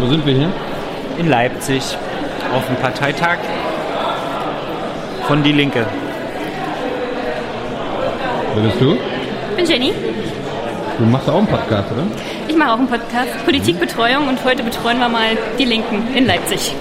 Wo 0.00 0.06
sind 0.06 0.24
wir 0.24 0.34
hier? 0.34 0.52
In 1.18 1.28
Leipzig 1.28 1.82
auf 2.54 2.64
dem 2.66 2.76
Parteitag 2.76 3.38
von 5.26 5.42
Die 5.42 5.50
Linke. 5.50 5.84
Wer 8.54 8.62
bist 8.62 8.80
du? 8.80 8.92
Ich 8.92 9.56
bin 9.56 9.66
Jenny. 9.66 9.92
Du 10.98 11.04
machst 11.04 11.28
auch 11.28 11.38
einen 11.38 11.48
Podcast, 11.48 11.90
oder? 11.90 12.04
Ich 12.46 12.56
mache 12.56 12.72
auch 12.72 12.78
einen 12.78 12.86
Podcast, 12.86 13.44
Politikbetreuung 13.44 14.28
und 14.28 14.44
heute 14.44 14.62
betreuen 14.62 15.00
wir 15.00 15.08
mal 15.08 15.36
die 15.58 15.64
Linken 15.64 16.14
in 16.14 16.26
Leipzig. 16.26 16.74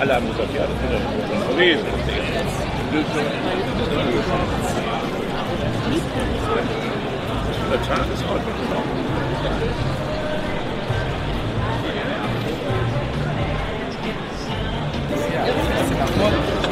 Alle 0.00 0.14
haben 0.16 0.28
gesagt, 0.28 0.54
ja, 0.54 0.62
das 0.62 0.90
wird 0.90 1.48
gewesen. 1.48 1.86
Der 7.72 7.80
Tag 7.84 8.04
ist 8.12 8.22
heute. 8.28 8.44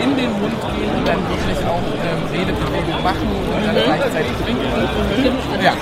in 0.03 0.17
den 0.17 0.31
Mund 0.33 0.53
gehen 0.61 0.91
und 0.97 1.09
dann 1.09 1.21
wirklich 1.29 1.59
auch 1.65 1.81
ähm, 2.05 2.21
Redebewegung 2.33 3.03
machen 3.03 3.29
und 3.33 3.67
dann 3.67 3.85
gleichzeitig 3.85 4.33
trinken. 4.45 4.65
Ja. 5.63 5.73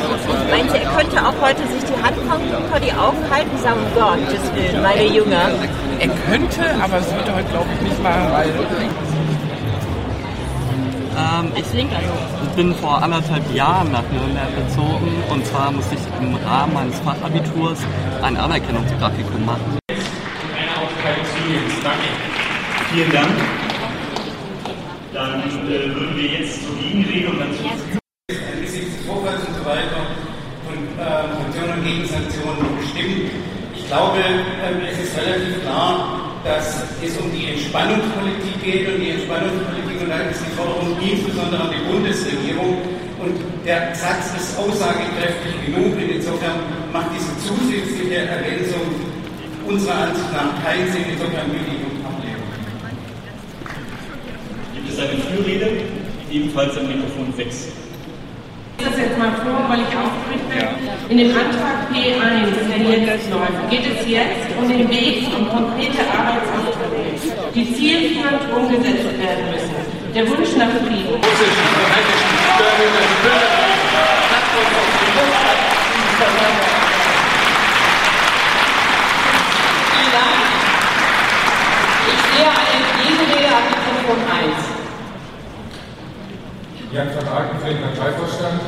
Meinst 0.50 0.74
du, 0.74 0.78
er 0.78 0.90
könnte 0.90 1.26
auch 1.26 1.34
heute 1.40 1.62
sich 1.66 1.82
die 1.82 2.00
Hand 2.00 2.16
vor 2.70 2.80
die 2.80 2.92
Augen 2.92 3.18
halten 3.28 3.50
und 3.50 3.62
sagen, 3.62 3.80
Gottes 3.94 4.54
Willen, 4.54 4.82
meine 4.82 5.04
Jünger. 5.04 5.50
Er 5.98 6.08
könnte, 6.30 6.62
aber 6.80 6.98
das 6.98 7.12
wird 7.12 7.26
er 7.26 7.34
heute, 7.34 7.48
glaube 7.50 7.66
ich, 7.74 7.80
nicht 7.88 8.02
machen, 8.04 8.32
weil 8.32 8.46
Ähm, 11.18 11.52
ich 11.56 11.64
bin 12.58 12.74
vor 12.74 13.00
anderthalb 13.00 13.54
Jahren 13.54 13.92
nach 13.92 14.02
Nürnberg 14.10 14.50
gezogen 14.56 15.22
und 15.30 15.46
zwar 15.46 15.70
musste 15.70 15.94
ich 15.94 16.00
im 16.20 16.34
Rahmen 16.34 16.74
meines 16.74 16.98
Fachabiturs 16.98 17.78
ein 18.20 18.36
Anerkennungspraktikum 18.36 19.46
machen. 19.46 19.78
Vielen 22.90 23.12
Dank. 23.12 23.30
Dann 25.14 25.40
äh, 25.40 25.94
würden 25.94 26.16
wir 26.16 26.26
jetzt 26.26 26.66
zur 26.66 26.74
Gegenrede 26.78 27.28
und 27.30 27.38
dann 27.38 27.54
zu 27.54 27.62
angesichts 28.28 28.96
des 28.96 29.06
Vorfalls 29.06 29.46
und 29.46 29.54
so 29.54 29.64
weiter 29.64 30.02
von 30.66 30.78
äh, 30.98 31.54
Sanktionen 31.54 31.78
und 31.78 31.84
Gegensanktionen 31.84 32.76
bestimmt. 32.80 33.30
Ich 33.76 33.86
glaube, 33.86 34.18
ähm, 34.18 34.80
es 34.90 34.98
ist 34.98 35.16
relativ 35.16 35.62
klar, 35.62 36.18
dass 36.42 36.82
es 37.04 37.16
um 37.18 37.30
die 37.30 37.52
Entspannungspolitik 37.52 38.64
geht 38.64 38.88
und 38.88 39.00
die 39.00 39.10
Entspannungspolitik 39.10 39.87
ist 40.06 40.42
die 40.46 40.54
Forderung 40.54 40.96
insbesondere 41.02 41.62
an 41.62 41.70
die 41.74 41.82
Bundesregierung 41.90 42.78
und 43.18 43.34
der 43.66 43.94
Satz 43.94 44.30
ist 44.36 44.56
aussagekräftig 44.58 45.66
genug 45.66 45.96
und 45.96 46.10
insofern 46.10 46.62
macht 46.92 47.10
diese 47.14 47.34
zusätzliche 47.42 48.28
Ergänzung 48.30 48.86
unserer 49.66 50.06
Ansicht 50.06 50.32
nach 50.32 50.54
keinen 50.62 50.86
Sinn, 50.92 51.04
insofern 51.12 51.50
will 51.50 51.66
ich 51.66 51.82
ablehnen. 52.06 52.46
Gibt 54.74 54.88
es 54.88 54.98
eine 54.98 55.18
Fürrede? 55.18 55.82
Ebenfalls 56.30 56.78
am 56.78 56.86
Mikrofon 56.86 57.32
6. 57.36 57.68
Ich 58.78 58.84
lese 58.84 58.90
das 58.90 59.00
jetzt 59.00 59.18
mal 59.18 59.32
vor, 59.42 59.66
weil 59.68 59.80
ich 59.80 59.92
aufgeregt 59.98 60.46
bin. 60.48 61.10
In 61.10 61.18
dem 61.18 61.36
Antrag 61.36 61.90
P1, 61.90 62.54
der 62.70 63.00
jetzt 63.00 63.30
läuft, 63.30 63.70
geht 63.70 63.82
es 63.82 64.06
jetzt 64.08 64.46
um 64.56 64.68
den 64.68 64.88
Weg 64.88 65.26
um 65.36 65.48
konkrete 65.48 65.98
Arbeitsaufträge, 66.06 67.34
die 67.54 67.74
zielführend 67.74 68.46
umgesetzt 68.54 69.18
werden 69.18 69.50
müssen. 69.50 69.87
Der 70.14 70.26
Wunsch 70.26 70.56
nach 70.56 70.70
Frieden. 70.70 71.20
Ich 82.06 82.20
sehe 82.24 82.48
eine 82.48 82.88
Gegenrede 82.96 83.48
am 83.52 83.64
Mikrofon 83.68 84.20
1. 84.32 84.56
Jan 86.90 87.08
van 87.14 87.28
Aken 87.28 87.58
für 87.60 87.68
den 87.68 87.82
Parteivorstand. 87.82 88.60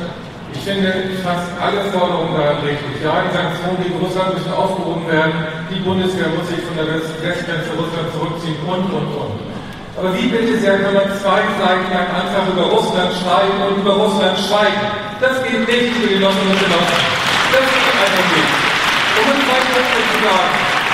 Ich 0.53 0.59
finde 0.61 0.93
fast 1.23 1.49
alle 1.59 1.81
Forderungen 1.91 2.37
daran 2.37 2.57
richtig. 2.61 3.01
Ja, 3.03 3.23
die 3.27 3.33
Sanktionen 3.35 3.81
gegen 3.81 3.97
Russland 3.97 4.35
müssen 4.35 4.53
aufgehoben 4.53 5.07
werden. 5.07 5.33
Die 5.73 5.79
Bundeswehr 5.79 6.27
muss 6.37 6.47
sich 6.49 6.61
von 6.61 6.77
der 6.77 6.85
Westgrenze 6.93 7.71
Russland 7.79 8.13
zurückziehen 8.13 8.57
und, 8.67 8.93
und, 8.93 9.09
und. 9.17 9.50
Aber 9.97 10.09
wie 10.15 10.27
bitte 10.27 10.57
sehr 10.59 10.79
kann 10.79 10.93
man 10.93 11.07
zwei 11.19 11.43
Seiten 11.59 11.87
lang 11.91 12.07
einfach 12.15 12.47
über 12.47 12.65
Russland 12.71 13.11
schreiben 13.19 13.59
und 13.67 13.83
über 13.83 13.93
Russland 13.99 14.37
schweigen? 14.39 14.85
Das 15.19 15.35
geht 15.43 15.67
nicht, 15.67 15.91
liebe 15.99 16.17
Genossinnen 16.17 16.51
und 16.51 16.61
Genossen. 16.63 17.01
Das 17.51 17.65
geht 17.67 17.87
einfach 17.91 18.27
nicht. 18.31 18.51
Um 19.19 19.25
es 19.27 19.39
zwei 19.43 19.61
Punkte 19.69 20.01
zu 20.07 20.17
sagen. 20.23 20.51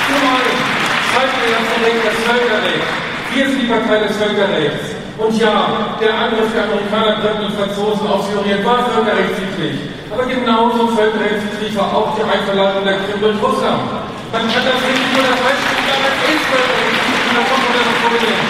Zum 0.08 0.24
einen 0.28 0.60
schreiben 1.08 1.38
wir 1.38 1.52
das 1.56 1.70
Recht 1.78 2.02
das 2.04 2.18
Völkerrecht. 2.26 2.90
Wir 3.34 3.44
sind 3.46 3.60
die 3.62 3.70
Partei 3.70 3.98
des 4.02 4.18
Völkerrechts. 4.18 4.98
Und 5.18 5.34
ja, 5.42 5.98
der 5.98 6.14
Angriff 6.14 6.50
der 6.54 6.70
Amerikaner, 6.70 7.18
Briten 7.22 7.50
und 7.50 7.56
Franzosen 7.58 8.06
auf 8.06 8.22
Syrien 8.30 8.62
war 8.66 8.86
völkerrechtswidrig. 8.94 9.82
Aber 10.14 10.26
genauso 10.30 10.94
völkerrechtswidrig 10.94 11.74
war 11.78 11.90
auch 11.90 12.14
die 12.14 12.22
Einverladung 12.22 12.86
der 12.86 13.02
Krim 13.02 13.18
durch 13.22 13.38
Russland. 13.42 13.82
Man 14.30 14.46
kann 14.46 14.62
das 14.62 14.78
nicht 14.78 15.10
nur 15.14 15.26
das 15.26 15.38
sagen, 15.42 15.64
das 16.06 16.16
ist 16.22 16.46
völkerrechtswidrig, 16.52 17.24
und 17.24 17.34
da 17.34 17.44
kommt 17.50 17.66
man 17.66 17.74
das 17.78 17.90
Problem. 17.98 18.42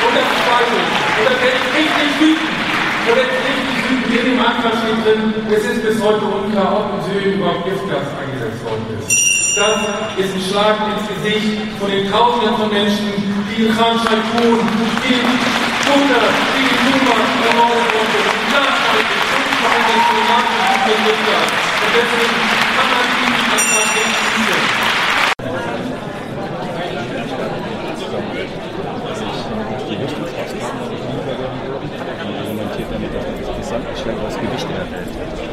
Und 0.00 0.12
das 0.16 1.09
Und 1.20 1.28
das 1.28 1.36
ich 1.36 1.68
richtig 1.76 2.10
wütend, 2.16 2.56
da 3.04 3.12
werde 3.12 3.28
ich 3.28 3.44
richtig 3.44 3.76
wütend, 3.92 4.08
in 4.08 4.24
dem 4.24 4.40
Antrag 4.40 4.72
steht 4.80 4.96
drin, 5.04 5.36
es 5.52 5.64
ist 5.68 5.84
bis 5.84 6.00
heute 6.00 6.24
unklar, 6.24 6.80
ob 6.80 6.96
in 6.96 7.00
Syrien 7.12 7.36
überhaupt 7.36 7.68
Giftgas 7.68 8.08
eingesetzt 8.16 8.64
worden 8.64 8.88
ist. 8.96 9.20
Das 9.52 9.84
ist 10.16 10.32
ein 10.32 10.44
Schlag 10.48 10.80
ins 10.88 11.04
Gesicht 11.12 11.60
von 11.76 11.92
den 11.92 12.08
Tausenden 12.08 12.56
von 12.56 12.72
Menschen, 12.72 13.12
die 13.52 13.68
in 13.68 13.76
Khan 13.76 14.00
Shaikun, 14.00 14.64
die 15.04 15.12
in 15.12 15.28
Gunter, 15.84 16.24
die 16.56 16.64
in 16.72 16.80
Numa 16.88 17.16
ermordet 17.20 17.84
wurden, 17.92 18.24
nachhaltig 18.56 19.20
und 19.20 19.44
vor 19.60 19.68
allem 19.76 19.84
diplomatisch 19.92 20.72
und 20.88 21.00
Giftgas. 21.04 21.48
Und 21.84 21.92
deswegen 22.00 22.40
kann 22.80 22.88
man 22.96 23.04
diesen 23.12 23.44
Antrag 23.44 23.88
nicht 23.92 24.24
ziehen. 24.40 24.89
Man 33.70 33.82
das 34.24 34.36
Gewicht 34.36 34.66
erhält. 34.70 35.08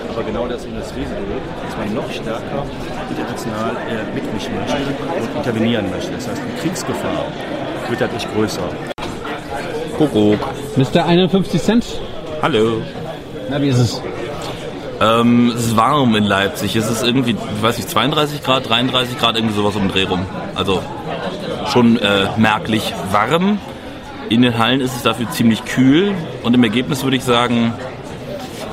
Aber 0.10 0.24
genau 0.24 0.48
das 0.48 0.66
ist 0.66 0.76
das 0.76 0.96
Risiko, 0.96 1.22
dass 1.64 1.78
man 1.78 1.94
noch 1.94 2.12
stärker 2.12 2.66
international 3.10 3.76
äh, 3.90 4.16
mitmischen 4.16 4.56
möchte 4.56 4.76
und 4.76 5.38
intervenieren 5.38 5.90
möchte. 5.92 6.12
Das 6.12 6.28
heißt, 6.28 6.42
die 6.42 6.62
Kriegsgefahr 6.62 7.26
wird 7.90 8.02
dadurch 8.02 8.28
größer. 8.34 8.70
Kuckuck. 9.98 10.40
Mr. 10.76 11.06
51 11.06 11.62
Cent? 11.62 11.86
Hallo. 12.42 12.82
Na, 13.50 13.62
wie 13.62 13.70
ist 13.70 13.80
es? 13.80 14.02
Ähm, 15.00 15.54
es 15.56 15.68
ist 15.68 15.78
warm 15.78 16.16
in 16.16 16.24
Leipzig. 16.24 16.76
Es 16.76 16.90
ist 16.90 17.04
irgendwie, 17.04 17.32
ich 17.32 17.62
weiß 17.62 17.78
nicht, 17.78 17.90
32 17.90 18.44
Grad, 18.44 18.68
33 18.68 19.20
Grad, 19.20 19.36
irgendwie 19.36 19.56
sowas 19.56 19.76
um 19.76 19.84
den 19.84 19.92
Dreh 19.92 20.04
rum. 20.04 20.26
Also 20.56 20.82
schon 21.72 21.98
äh, 21.98 22.28
merklich 22.38 22.94
warm. 23.12 23.60
In 24.30 24.42
den 24.42 24.58
Hallen 24.58 24.82
ist 24.82 24.96
es 24.96 25.04
dafür 25.04 25.30
ziemlich 25.30 25.66
kühl. 25.66 26.14
Und 26.44 26.54
im 26.56 26.64
Ergebnis 26.64 27.04
würde 27.04 27.18
ich 27.18 27.24
sagen, 27.24 27.74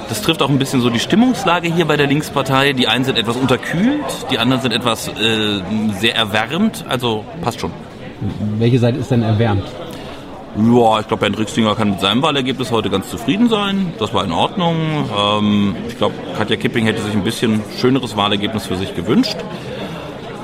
das 0.09 0.23
trifft 0.23 0.43
auch 0.43 0.49
ein 0.49 0.59
bisschen 0.59 0.81
so 0.81 0.91
die 0.91 0.99
Stimmungslage 0.99 1.73
hier 1.73 1.85
bei 1.87 1.97
der 1.97 2.07
Linkspartei. 2.07 2.73
Die 2.73 2.89
einen 2.89 3.05
sind 3.05 3.19
etwas 3.19 3.37
unterkühlt, 3.37 4.05
die 4.31 4.39
anderen 4.39 4.63
sind 4.63 4.73
etwas 4.73 5.09
äh, 5.09 5.61
sehr 5.99 6.15
erwärmt. 6.15 6.85
Also 6.89 7.25
passt 7.43 7.61
schon. 7.61 7.71
Welche 8.59 8.79
Seite 8.79 8.99
ist 8.99 9.11
denn 9.11 9.23
erwärmt? 9.23 9.65
Ja, 10.57 11.01
ich 11.01 11.09
glaube, 11.09 11.23
Bernd 11.23 11.39
Rixtinger 11.39 11.75
kann 11.75 11.91
mit 11.91 12.01
seinem 12.01 12.23
Wahlergebnis 12.23 12.71
heute 12.71 12.89
ganz 12.89 13.11
zufrieden 13.11 13.49
sein. 13.49 13.93
Das 13.99 14.15
war 14.15 14.25
in 14.25 14.31
Ordnung. 14.31 14.77
Ähm, 15.19 15.77
ich 15.89 15.99
glaube, 15.99 16.15
Katja 16.39 16.55
Kipping 16.55 16.87
hätte 16.87 17.03
sich 17.03 17.13
ein 17.13 17.25
bisschen 17.25 17.61
schöneres 17.77 18.17
Wahlergebnis 18.17 18.67
für 18.67 18.77
sich 18.77 18.95
gewünscht. 18.95 19.37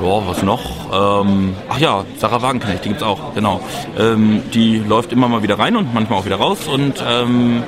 Ja, 0.01 0.27
was 0.27 0.43
noch? 0.43 0.61
Ähm, 0.93 1.55
ach 1.69 1.79
ja, 1.79 2.05
Sarah 2.17 2.41
Wagenknecht, 2.41 2.85
die 2.85 2.89
gibt's 2.89 3.03
auch, 3.03 3.35
genau. 3.35 3.61
Ähm, 3.99 4.43
die 4.55 4.79
läuft 4.79 5.13
immer 5.13 5.29
mal 5.29 5.43
wieder 5.43 5.59
rein 5.59 5.77
und 5.77 5.93
manchmal 5.93 6.21
auch 6.21 6.25
wieder 6.25 6.37
raus 6.37 6.67
und 6.67 7.05
ähm, 7.07 7.63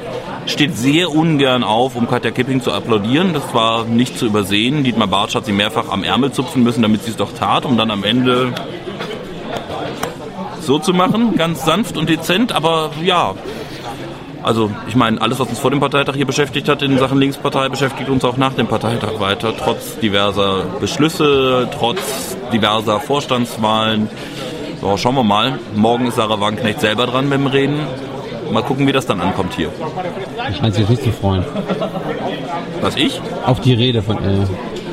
steht 0.47 0.75
sehr 0.75 1.11
ungern 1.11 1.63
auf, 1.63 1.95
um 1.95 2.09
Katja 2.09 2.31
Kipping 2.31 2.63
zu 2.63 2.73
applaudieren. 2.73 3.35
Das 3.35 3.53
war 3.53 3.85
nicht 3.85 4.19
zu 4.19 4.25
übersehen. 4.27 4.83
Dietmar 4.83 5.09
Bartsch 5.09 5.35
hat 5.35 5.45
sie 5.45 5.53
mehrfach 5.53 5.91
am 5.91 6.05
Ärmel 6.05 6.33
zupfen 6.33 6.63
müssen, 6.63 6.81
damit 6.81 7.05
sie 7.05 7.11
es 7.11 7.17
doch 7.17 7.35
tat, 7.35 7.67
um 7.67 7.77
dann 7.77 7.91
am 7.91 8.03
Ende 8.03 8.55
so 10.63 10.79
zu 10.79 10.95
machen, 10.95 11.37
ganz 11.37 11.67
sanft 11.67 11.99
und 11.99 12.09
dezent, 12.09 12.53
aber 12.53 12.93
ja. 13.03 13.35
Also 14.43 14.71
ich 14.89 14.97
meine, 14.97 15.21
alles, 15.21 15.39
was 15.39 15.49
uns 15.49 15.59
vor 15.59 15.71
dem 15.71 15.81
Parteitag 15.81 16.15
hier 16.15 16.27
beschäftigt 16.27 16.69
hat 16.69 16.83
in 16.83 16.99
Sachen 16.99 17.19
Linkspartei, 17.19 17.69
beschäftigt 17.69 18.09
uns 18.09 18.25
auch 18.25 18.37
nach 18.37 18.55
dem 18.55 18.67
Parteitag 18.67 19.21
weiter, 19.21 19.55
trotz 19.57 19.99
diverser 20.01 20.65
Beschlüsse, 20.81 21.69
trotz 21.79 22.37
diverser 22.53 23.01
Vorstandswahlen. 23.01 24.09
So, 24.81 24.97
schauen 24.97 25.15
wir 25.15 25.23
mal. 25.23 25.59
Morgen 25.77 26.07
ist 26.07 26.17
Sarah 26.17 26.41
Wagenknecht 26.41 26.81
selber 26.81 27.07
dran 27.07 27.29
mit 27.29 27.39
dem 27.39 27.47
Reden. 27.47 27.81
Mal 28.51 28.63
gucken, 28.63 28.87
wie 28.87 28.93
das 28.93 29.07
dann 29.07 29.21
ankommt 29.21 29.55
hier. 29.55 29.71
Ich 30.51 30.57
scheint 30.57 30.75
sich 30.75 30.89
nicht 30.89 31.03
zu 31.05 31.13
freuen. 31.13 31.45
Was 32.81 32.97
ich? 32.97 33.21
Auf 33.47 33.61
die 33.61 33.75
Rede 33.75 34.03
von. 34.03 34.17
Äh, 34.19 34.47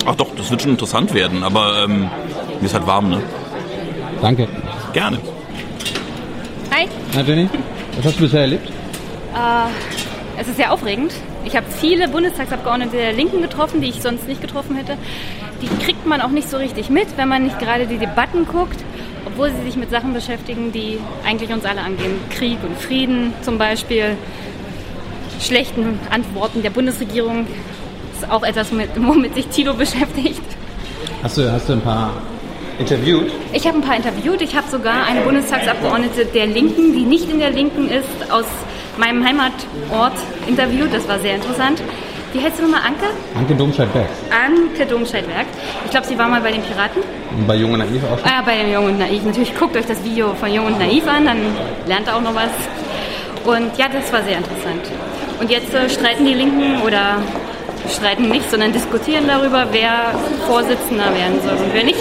Ach 0.05 0.15
doch, 0.15 0.27
das 0.37 0.49
wird 0.49 0.61
schon 0.61 0.71
interessant 0.71 1.13
werden, 1.13 1.43
aber 1.43 1.83
ähm, 1.83 2.09
mir 2.59 2.65
ist 2.65 2.73
halt 2.73 2.87
warm, 2.87 3.09
ne? 3.09 3.21
danke. 4.21 4.47
Gerne. 4.93 5.17
Hi. 6.73 6.87
Na 7.13 7.21
Jenny, 7.21 7.49
was 7.97 8.05
hast 8.05 8.17
du 8.17 8.21
bisher 8.23 8.41
erlebt? 8.41 8.71
Äh, 9.35 10.41
es 10.41 10.47
ist 10.47 10.55
sehr 10.57 10.71
aufregend. 10.71 11.11
Ich 11.45 11.55
habe 11.55 11.65
viele 11.69 12.07
Bundestagsabgeordnete 12.07 12.95
der 12.95 13.13
Linken 13.13 13.41
getroffen, 13.41 13.81
die 13.81 13.89
ich 13.89 14.01
sonst 14.01 14.27
nicht 14.27 14.41
getroffen 14.41 14.75
hätte. 14.75 14.97
Die 15.61 15.67
kriegt 15.83 16.05
man 16.05 16.21
auch 16.21 16.29
nicht 16.29 16.49
so 16.49 16.57
richtig 16.57 16.89
mit, 16.89 17.07
wenn 17.17 17.27
man 17.27 17.43
nicht 17.43 17.59
gerade 17.59 17.85
die 17.87 17.97
Debatten 17.97 18.45
guckt, 18.47 18.79
obwohl 19.25 19.51
sie 19.51 19.63
sich 19.65 19.75
mit 19.75 19.89
Sachen 19.89 20.13
beschäftigen, 20.13 20.71
die 20.71 20.97
eigentlich 21.25 21.51
uns 21.51 21.65
alle 21.65 21.81
angehen. 21.81 22.13
Krieg 22.29 22.57
und 22.63 22.77
Frieden 22.79 23.33
zum 23.41 23.57
Beispiel, 23.57 24.15
schlechten 25.41 25.99
Antworten 26.09 26.61
der 26.61 26.69
Bundesregierung. 26.69 27.45
ist 28.13 28.29
auch 28.29 28.43
etwas, 28.43 28.71
mit- 28.71 28.89
womit 28.97 29.35
sich 29.35 29.47
Tilo 29.47 29.73
beschäftigt. 29.73 30.41
Hast 31.23 31.37
du, 31.37 31.51
hast 31.51 31.67
du 31.69 31.73
ein 31.73 31.81
paar 31.81 32.11
interviewt? 32.77 33.31
Ich 33.53 33.65
habe 33.67 33.77
ein 33.77 33.81
paar 33.81 33.95
interviewt. 33.95 34.41
Ich 34.41 34.55
habe 34.55 34.67
sogar 34.69 35.05
eine 35.05 35.21
Bundestagsabgeordnete 35.21 36.25
der 36.25 36.47
Linken, 36.47 36.93
die 36.93 37.03
nicht 37.03 37.29
in 37.29 37.39
der 37.39 37.51
Linken 37.51 37.89
ist, 37.89 38.31
aus 38.31 38.45
meinem 38.99 39.25
Heimatort 39.25 40.13
interviewt. 40.45 40.93
Das 40.93 41.07
war 41.07 41.19
sehr 41.19 41.35
interessant. 41.35 41.81
Wie 42.31 42.41
heißt 42.41 42.57
sie 42.57 42.61
nochmal? 42.61 42.81
Anke? 42.85 43.05
Anke 43.35 43.55
Domscheit-Beck. 43.55 44.05
Anke 44.29 44.85
Domscheit-Werk. 44.85 45.47
Ich 45.85 45.91
glaube, 45.91 46.05
sie 46.05 46.17
war 46.17 46.27
mal 46.27 46.41
bei 46.41 46.51
den 46.51 46.61
Piraten. 46.61 47.01
Und 47.35 47.47
bei 47.47 47.55
Jung 47.55 47.73
und 47.73 47.79
Naiv 47.79 48.03
auch 48.03 48.19
schon. 48.19 48.29
Ah, 48.29 48.43
bei 48.45 48.57
dem 48.57 48.71
Jung 48.71 48.85
und 48.85 48.99
Naiv. 48.99 49.23
Natürlich 49.23 49.57
guckt 49.57 49.75
euch 49.75 49.87
das 49.87 50.03
Video 50.03 50.35
von 50.35 50.53
Jung 50.53 50.67
und 50.67 50.77
Naiv 50.77 51.07
an, 51.07 51.25
dann 51.25 51.37
lernt 51.87 52.07
ihr 52.07 52.15
auch 52.15 52.21
noch 52.21 52.35
was. 52.35 52.51
Und 53.45 53.75
ja, 53.77 53.87
das 53.91 54.13
war 54.13 54.21
sehr 54.23 54.37
interessant. 54.37 54.83
Und 55.39 55.49
jetzt 55.49 55.73
äh, 55.73 55.89
streiten 55.89 56.25
die 56.25 56.33
Linken 56.35 56.81
oder 56.85 57.17
streiten 57.89 58.29
nicht, 58.29 58.51
sondern 58.51 58.73
diskutieren 58.73 59.23
darüber, 59.27 59.65
wer 59.71 60.13
Vorsitzender 60.45 61.05
werden 61.05 61.39
soll 61.43 61.53
und 61.53 61.73
wer 61.73 61.83
nicht. 61.83 61.99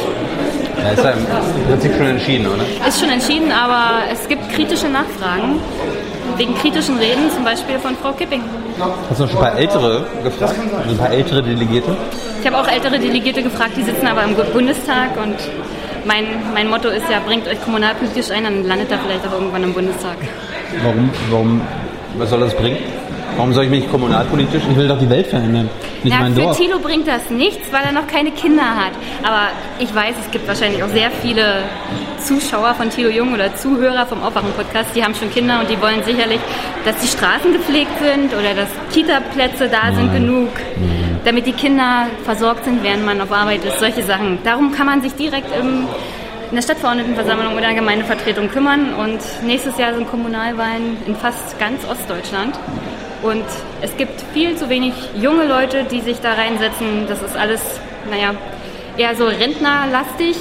Ja, 0.83 0.91
ist 0.91 1.05
ja 1.05 1.11
im 1.11 1.25
Prinzip 1.69 1.97
schon 1.97 2.07
entschieden, 2.07 2.47
oder? 2.47 2.87
Ist 2.87 3.01
schon 3.01 3.09
entschieden, 3.09 3.51
aber 3.51 4.03
es 4.13 4.29
gibt 4.29 4.51
kritische 4.53 4.89
Nachfragen. 4.89 5.61
Wegen 6.39 6.55
kritischen 6.55 6.97
Reden, 6.99 7.31
zum 7.35 7.45
Beispiel 7.45 7.79
von 7.81 7.97
Frau 7.97 8.13
Kipping. 8.13 8.41
Hast 9.11 9.19
du 9.19 9.25
noch 9.25 9.31
schon 9.31 9.39
ein 9.39 9.45
paar 9.45 9.59
ältere 9.59 10.07
gefragt? 10.23 10.55
Also 10.79 10.91
ein 10.91 10.97
paar 10.97 11.11
ältere 11.11 11.43
Delegierte? 11.43 11.97
Ich 12.41 12.47
habe 12.47 12.59
auch 12.59 12.69
ältere 12.69 12.97
Delegierte 12.99 13.43
gefragt, 13.43 13.73
die 13.77 13.83
sitzen 13.83 14.07
aber 14.07 14.23
im 14.23 14.37
Bundestag 14.53 15.17
und 15.21 15.35
mein, 16.05 16.25
mein 16.55 16.71
Motto 16.71 16.89
ist 16.89 17.11
ja, 17.11 17.19
bringt 17.27 17.49
euch 17.49 17.61
kommunalpolitisch 17.61 18.31
ein, 18.31 18.45
dann 18.45 18.65
landet 18.65 18.91
er 18.93 19.01
vielleicht 19.01 19.27
auch 19.27 19.33
irgendwann 19.33 19.65
im 19.65 19.73
Bundestag. 19.73 20.17
Warum, 20.85 21.11
warum, 21.29 21.61
was 22.17 22.31
soll 22.31 22.41
das 22.41 22.55
bringen? 22.55 22.79
Warum 23.39 23.53
soll 23.53 23.67
ich 23.67 23.71
mich 23.71 23.89
kommunalpolitisch? 23.89 24.65
Ich 24.69 24.77
will 24.77 24.89
doch 24.89 24.99
die 24.99 25.09
Welt 25.09 25.29
verändern, 25.29 25.71
nicht 26.03 26.13
Ja, 26.13 26.23
mein 26.23 26.35
für 26.35 26.41
Dorf. 26.41 26.57
Thilo 26.57 26.81
bringt 26.81 27.07
das 27.07 27.31
nichts, 27.31 27.73
weil 27.73 27.85
er 27.85 27.93
noch 27.93 28.09
keine 28.09 28.33
Kinder 28.33 28.65
hat. 28.65 28.91
Aber 29.23 29.51
ich 29.79 29.95
weiß, 29.95 30.17
es 30.21 30.29
gibt 30.33 30.49
wahrscheinlich 30.49 30.83
auch 30.83 30.89
sehr 30.89 31.09
viele 31.13 31.63
Zuschauer 32.19 32.75
von 32.75 32.91
Thilo 32.91 33.11
Jung 33.11 33.33
oder 33.33 33.55
Zuhörer 33.55 34.07
vom 34.07 34.25
Aufwachen-Podcast, 34.25 34.91
die 34.97 35.05
haben 35.05 35.15
schon 35.15 35.31
Kinder 35.31 35.61
und 35.61 35.71
die 35.71 35.81
wollen 35.81 36.03
sicherlich, 36.03 36.41
dass 36.85 36.97
die 36.97 37.07
Straßen 37.07 37.53
gepflegt 37.53 37.97
sind 38.03 38.35
oder 38.35 38.55
dass 38.57 38.69
Kita-Plätze 38.93 39.69
da 39.69 39.95
sind 39.95 40.13
Nein. 40.13 40.23
genug, 40.27 40.49
damit 41.25 41.47
die 41.47 41.53
Kinder 41.53 42.09
versorgt 42.25 42.65
sind, 42.65 42.83
während 42.83 43.07
man 43.07 43.21
auf 43.21 43.31
Arbeit 43.31 43.65
ist. 43.65 43.79
Solche 43.79 44.03
Sachen. 44.03 44.41
Darum 44.43 44.73
kann 44.73 44.87
man 44.87 45.01
sich 45.01 45.15
direkt 45.15 45.57
im, 45.57 45.87
in 46.51 46.57
der 46.57 46.63
Stadtverordnetenversammlung 46.63 47.53
oder 47.53 47.69
in 47.69 47.75
der 47.75 47.75
Gemeindevertretung 47.75 48.49
kümmern. 48.49 48.95
Und 48.95 49.21
nächstes 49.47 49.79
Jahr 49.79 49.95
sind 49.95 50.11
Kommunalwahlen 50.11 50.97
in 51.07 51.15
fast 51.15 51.57
ganz 51.61 51.89
Ostdeutschland. 51.89 52.59
Und 53.23 53.45
es 53.81 53.97
gibt 53.97 54.23
viel 54.33 54.57
zu 54.57 54.69
wenig 54.69 54.93
junge 55.21 55.45
Leute, 55.47 55.85
die 55.85 56.01
sich 56.01 56.21
da 56.21 56.35
reinsetzen. 56.35 57.07
Das 57.09 57.23
ist 57.23 57.37
alles, 57.37 57.61
naja, 58.11 58.35
eher 58.97 59.17
so 59.17 59.27
rentnerlastig. 59.27 60.37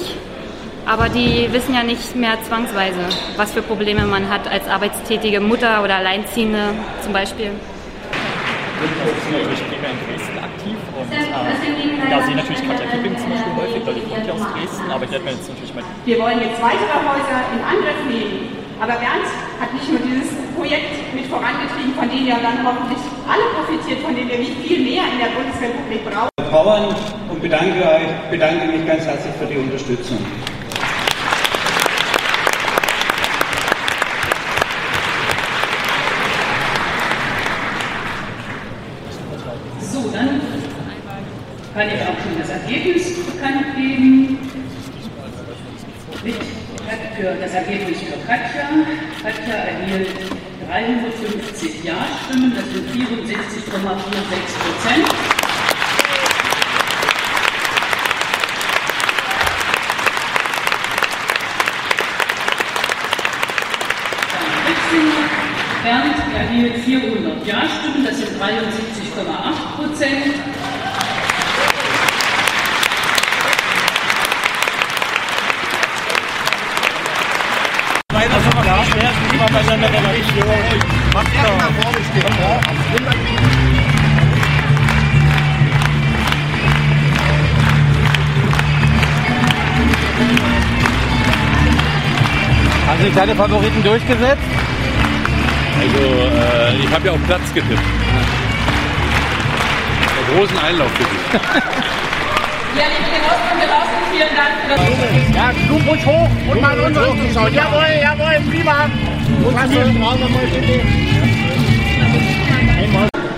Aber 0.86 1.08
die 1.10 1.52
wissen 1.52 1.74
ja 1.74 1.82
nicht 1.82 2.16
mehr 2.16 2.42
zwangsweise, 2.44 3.00
was 3.36 3.52
für 3.52 3.60
Probleme 3.60 4.06
man 4.06 4.30
hat 4.30 4.50
als 4.50 4.66
arbeitstätige 4.68 5.38
Mutter 5.40 5.82
oder 5.84 5.96
Alleinziehende 5.96 6.70
zum 7.02 7.12
Beispiel. 7.12 7.50
Ich 7.50 9.26
bin 9.26 9.42
natürlich 9.42 9.68
primär 9.68 9.90
in 9.90 9.98
Dresden 10.06 10.38
aktiv 10.38 10.78
und 10.96 11.12
äh, 11.12 12.08
da 12.08 12.22
sehe 12.22 12.30
ich 12.30 12.36
natürlich 12.36 12.62
Katja 12.62 12.86
Kipping 12.86 13.18
zum 13.18 13.28
Beispiel 13.28 13.52
häufig, 13.58 13.82
weil 13.84 13.94
die 13.94 14.06
kommt 14.08 14.26
ja 14.26 14.32
aus 14.32 14.46
Dresden, 14.54 14.90
aber 14.90 15.04
ich 15.04 15.10
werde 15.10 15.24
mir 15.24 15.30
jetzt 15.32 15.48
natürlich 15.50 15.74
mal 15.74 15.84
Wir 16.06 16.18
wollen 16.20 16.40
jetzt 16.40 16.62
weitere 16.62 16.98
Häuser 17.04 17.38
in 17.52 17.60
Angriff 17.68 18.00
nehmen. 18.08 18.67
Aber 18.80 18.92
Bernd 18.92 19.26
hat 19.58 19.74
nicht 19.74 19.90
nur 19.90 19.98
dieses 19.98 20.30
Projekt 20.56 21.12
mit 21.12 21.26
vorangetrieben, 21.26 21.94
von 21.98 22.08
dem 22.08 22.26
ja 22.28 22.36
dann 22.40 22.64
hoffentlich 22.64 23.00
alle 23.26 23.42
profitiert, 23.56 24.00
von 24.04 24.14
dem 24.14 24.28
wir 24.28 24.38
nicht 24.38 24.56
viel 24.62 24.84
mehr 24.84 25.02
in 25.12 25.18
der 25.18 25.34
Bundesrepublik 25.34 26.04
brauchen. 26.04 26.28
Bauern 26.48 26.94
und 27.28 27.42
bedanke, 27.42 27.82
euch, 27.82 28.30
bedanke 28.30 28.66
mich 28.68 28.86
ganz 28.86 29.04
herzlich 29.04 29.34
für 29.34 29.46
die 29.46 29.58
Unterstützung. 29.58 30.18
So, 39.80 40.08
dann 40.12 40.40
kann 41.74 41.88
ich 41.88 42.00
auch 42.02 42.22
schon 42.22 42.38
das 42.38 42.50
Ergebnis 42.50 43.26
bekannt 43.26 43.74
geben. 43.76 44.38
Mit, 46.22 46.34
für 47.18 47.34
das 47.34 47.52
Ergebnis 47.52 47.98
für 48.00 48.18
Katja 49.28 49.56
erhielt 49.56 50.08
350 50.70 51.84
Ja-Stimmen, 51.84 52.54
das 52.54 52.64
sind 52.72 52.88
64,46 52.88 53.68
Prozent. 53.68 55.06
Bernd 65.82 66.16
erhielt 66.34 66.76
400 66.84 67.46
Ja-Stimmen, 67.46 68.04
das 68.06 68.16
sind 68.16 68.30
73,8 68.40 69.76
Prozent. 69.76 70.57
Deine 93.18 93.34
Favoriten 93.34 93.82
durchgesetzt? 93.82 94.38
Also, 95.80 95.98
äh, 95.98 96.76
ich 96.76 96.92
habe 96.92 97.06
ja 97.06 97.12
auf 97.12 97.24
Platz 97.26 97.52
getippt. 97.52 97.82
Der 100.14 100.36
großen 100.36 100.58
Einlauf 100.58 100.90
getippt. 100.92 101.44
Ja, 102.76 102.84
liebe 102.84 103.10
Genossen, 103.10 103.58
Genossen, 103.58 104.00
vielen 104.12 104.34
Dank 104.36 104.54
für 104.62 104.68
das 104.70 104.78
Ja, 105.34 105.50
du 105.66 105.74
ruhig 105.90 106.04
hoch 106.06 106.30
und 106.52 106.60
mal 106.60 106.78
unsere 106.78 107.06
zuschauen. 107.06 107.52
Jawohl, 107.52 107.90
jawohl, 108.00 108.38
prima. 108.52 108.86
Klasse. 109.50 109.74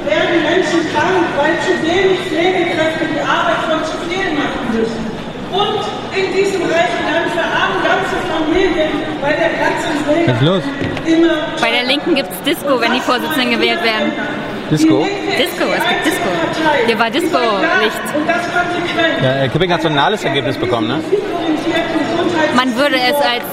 werden 0.05 0.43
Menschen 0.43 0.83
krank, 0.93 1.25
weil 1.39 1.55
zu 1.63 1.73
wenig 1.81 2.19
Pflegekräfte 2.29 3.05
die 3.15 3.21
Arbeit 3.21 3.61
von 3.71 3.81
zu 3.85 3.97
viel 4.11 4.29
machen 4.35 4.63
müssen. 4.75 5.07
Und 5.53 5.90
in 6.15 6.33
diesem 6.35 6.63
reichen 6.63 7.03
Land 7.07 7.31
verarmen 7.33 7.81
ganze 7.85 8.17
Familien, 8.31 8.91
weil 9.21 9.37
der 9.37 9.51
Platz 9.59 10.27
Was 10.27 10.37
ist 10.37 10.43
los? 10.43 10.63
immer 11.07 11.35
Bei 11.61 11.71
der 11.71 11.85
Linken 11.85 12.15
gibt 12.15 12.31
es 12.31 12.43
Disco, 12.43 12.81
wenn 12.81 12.93
die 12.93 13.01
Vorsitzenden 13.01 13.51
gewählt 13.51 13.83
werden. 13.83 14.13
Disco? 14.71 15.07
Disco, 15.39 15.65
es 15.77 15.89
gibt 15.89 16.07
Disco. 16.07 16.29
Hier 16.87 16.99
war 16.99 17.11
Disco-Licht. 17.11 18.01
und 18.17 18.29
das 18.29 18.43
konsequent. 18.53 19.23
Ja, 19.23 19.49
Kipping 19.49 19.73
hat 19.73 19.83
so 19.83 19.89
ein 19.89 19.95
nahles 19.97 20.23
Ergebnis 20.25 20.57
bekommen, 20.57 20.89
ne? 20.89 21.01
Man 22.55 22.77
würde 22.77 22.97
es 22.97 23.15
als 23.17 23.45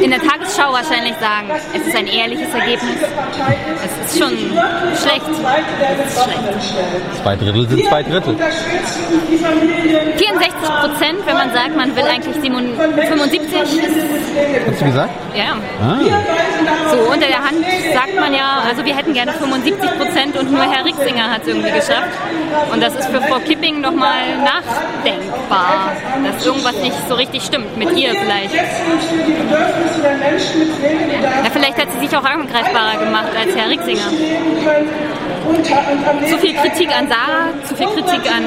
in 0.00 0.10
der 0.10 0.20
Tagesschau 0.20 0.72
wahrscheinlich 0.72 1.14
sagen, 1.16 1.50
es 1.74 1.86
ist 1.86 1.96
ein 1.96 2.06
ehrliches 2.06 2.52
Ergebnis. 2.52 2.96
Es 3.84 4.12
ist 4.12 4.18
schon 4.18 4.30
schlecht. 4.30 5.22
Es 5.28 6.14
ist 6.14 6.22
schlecht. 6.22 7.22
Zwei 7.22 7.36
Drittel 7.36 7.68
sind 7.68 7.84
zwei 7.86 8.02
Drittel. 8.02 8.36
64 10.16 10.70
Prozent, 10.80 11.26
wenn 11.26 11.34
man 11.34 11.52
sagt, 11.52 11.76
man 11.76 11.94
will 11.96 12.04
eigentlich 12.04 12.36
75, 12.36 13.52
ist, 13.52 13.80
Hast 14.66 14.80
du 14.80 14.84
gesagt? 14.84 15.10
ja. 15.36 15.56
Ah. 15.80 15.98
So 16.90 16.96
unter 17.12 17.26
der 17.26 17.42
Hand 17.42 17.64
sagt 17.92 18.14
man 18.18 18.32
ja, 18.32 18.62
also 18.68 18.84
wir 18.84 18.96
hätten 18.96 19.12
gerne 19.12 19.32
75 19.32 19.90
Prozent 19.98 20.36
und 20.36 20.52
nur 20.52 20.62
Herr 20.62 20.84
Rixinger 20.84 21.30
hat 21.30 21.42
es 21.42 21.48
irgendwie 21.48 21.70
geschafft. 21.70 22.10
Und 22.72 22.80
das 22.82 22.94
ist 22.94 23.08
für 23.08 23.20
Frau 23.22 23.38
Kipping 23.38 23.80
nochmal 23.80 24.36
nachdenkbar, 24.38 25.92
dass 26.24 26.44
irgendwas 26.46 26.76
nicht 26.76 26.96
so 27.08 27.14
richtig 27.14 27.42
stimmt 27.42 27.76
mit 27.76 27.90
ihr 27.96 28.14
vielleicht. 28.14 28.54
Ja, 28.54 28.62
vielleicht 31.52 31.78
hat 31.78 31.88
sie 31.92 31.98
sich 32.06 32.16
auch 32.16 32.24
angreifbarer 32.24 32.98
gemacht 32.98 33.30
als 33.38 33.54
Herr 33.56 33.68
Rixinger. 33.70 34.10
Zu 36.28 36.38
viel 36.38 36.54
Kritik 36.54 36.88
an 36.96 37.08
Sarah, 37.08 37.48
zu 37.64 37.76
viel 37.76 37.88
Kritik 37.88 38.30
an 38.32 38.42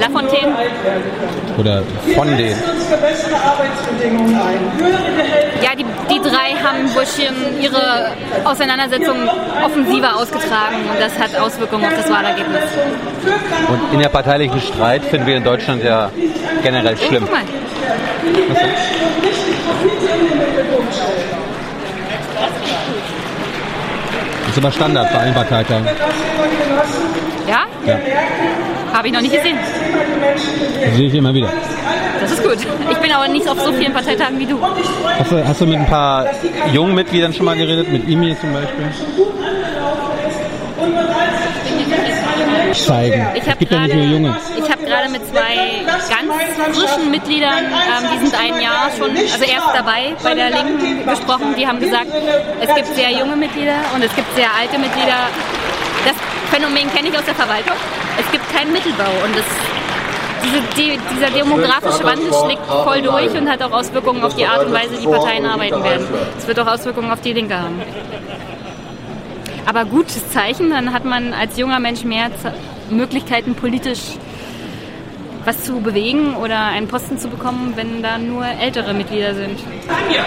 Lafontaine. 0.00 0.54
Oder 1.58 1.82
von 2.14 2.36
denen. 2.36 2.56
Ja, 5.62 5.70
die, 5.76 5.84
die 6.10 6.20
drei 6.20 6.54
schon 7.16 7.60
ihre 7.60 8.12
Auseinandersetzung 8.44 9.16
offensiver 9.64 10.16
ausgetragen 10.16 10.76
und 10.90 11.00
das 11.00 11.18
hat 11.18 11.38
Auswirkungen 11.38 11.84
auf 11.84 11.94
das 11.94 12.10
Wahlergebnis. 12.10 12.62
Und 13.68 13.92
in 13.92 14.00
der 14.00 14.08
parteilichen 14.08 14.60
Streit 14.60 15.04
finden 15.04 15.26
wir 15.26 15.36
in 15.36 15.44
Deutschland 15.44 15.82
ja 15.82 16.10
generell 16.62 16.96
schlimm. 16.96 17.24
Guck 17.24 17.32
mal. 17.32 17.42
Das 24.46 24.58
ist 24.58 24.58
aber 24.58 24.72
Standard 24.72 25.12
bei 25.12 25.18
allen 25.18 25.34
Parteitagen. 25.34 25.86
Ja? 27.48 27.64
Ja. 27.86 27.98
Habe 29.02 29.08
ich 29.08 29.14
noch 29.14 29.20
nicht 29.20 29.34
gesehen. 29.34 29.58
Das 30.84 30.94
sehe 30.94 31.08
ich 31.08 31.14
immer 31.14 31.34
wieder. 31.34 31.52
Das 32.20 32.30
ist 32.30 32.40
gut. 32.40 32.56
Ich 32.88 32.98
bin 32.98 33.10
aber 33.10 33.26
nicht 33.26 33.48
auf 33.48 33.60
so 33.60 33.72
vielen 33.72 33.92
Parteitagen 33.92 34.38
wie 34.38 34.46
du. 34.46 34.60
Hast 34.62 35.32
du, 35.32 35.44
hast 35.44 35.60
du 35.60 35.66
mit 35.66 35.80
ein 35.80 35.86
paar 35.86 36.26
jungen 36.72 36.94
Mitgliedern 36.94 37.32
schon 37.32 37.46
mal 37.46 37.56
geredet? 37.56 37.90
Mit 37.90 38.08
Imi 38.08 38.36
zum 38.40 38.52
Beispiel? 38.52 38.84
Zeigen. 42.74 43.26
Ich 43.34 43.50
habe 43.50 43.64
ja 43.64 43.86
gerade 43.86 44.34
habe 44.70 44.84
gerade 44.84 45.08
mit 45.10 45.26
zwei 45.26 45.82
ganz 45.88 46.78
frischen 46.78 47.10
Mitgliedern, 47.10 47.64
ähm, 47.64 48.08
die 48.14 48.24
sind 48.24 48.40
ein 48.40 48.62
Jahr 48.62 48.88
schon, 48.96 49.10
also 49.10 49.44
erst 49.44 49.68
dabei 49.74 50.14
bei 50.22 50.34
der 50.34 50.50
Linken 50.50 51.04
gesprochen. 51.08 51.56
Die 51.58 51.66
haben 51.66 51.80
gesagt, 51.80 52.06
es 52.60 52.72
gibt 52.72 52.94
sehr 52.94 53.10
junge 53.10 53.34
Mitglieder 53.34 53.78
und 53.96 54.04
es 54.04 54.14
gibt 54.14 54.32
sehr 54.36 54.48
alte 54.56 54.78
Mitglieder. 54.78 55.26
Das 56.04 56.14
Phänomen 56.52 56.92
kenne 56.94 57.08
ich 57.08 57.18
aus 57.18 57.24
der 57.24 57.34
Verwaltung. 57.34 57.76
Es 58.20 58.30
gibt 58.30 58.46
keinen 58.54 58.74
Mittelbau 58.74 59.10
und 59.24 59.34
das, 59.34 59.44
diese, 60.44 60.60
die, 60.76 61.00
dieser 61.14 61.30
demografische 61.30 62.04
Wandel 62.04 62.30
schlägt 62.30 62.66
voll 62.66 63.00
durch 63.00 63.30
und 63.30 63.48
hat 63.48 63.62
auch 63.62 63.72
Auswirkungen 63.72 64.22
auf 64.22 64.36
die 64.36 64.44
Art 64.44 64.66
und 64.66 64.72
Weise, 64.74 65.00
wie 65.00 65.06
Parteien 65.06 65.46
arbeiten 65.46 65.82
werden. 65.82 66.06
Es 66.36 66.46
wird 66.46 66.60
auch 66.60 66.66
Auswirkungen 66.66 67.10
auf 67.10 67.22
die 67.22 67.32
Linke 67.32 67.58
haben. 67.58 67.80
Aber 69.64 69.86
gutes 69.86 70.30
Zeichen, 70.30 70.68
dann 70.68 70.92
hat 70.92 71.06
man 71.06 71.32
als 71.32 71.56
junger 71.56 71.80
Mensch 71.80 72.04
mehr 72.04 72.26
Z 72.36 72.52
Möglichkeiten, 72.90 73.54
politisch 73.54 74.18
was 75.46 75.64
zu 75.64 75.80
bewegen 75.80 76.36
oder 76.36 76.66
einen 76.66 76.86
Posten 76.86 77.16
zu 77.16 77.28
bekommen, 77.28 77.72
wenn 77.76 78.02
da 78.02 78.18
nur 78.18 78.44
ältere 78.44 78.92
Mitglieder 78.92 79.34
sind. 79.34 79.58
Tanja, 79.88 80.22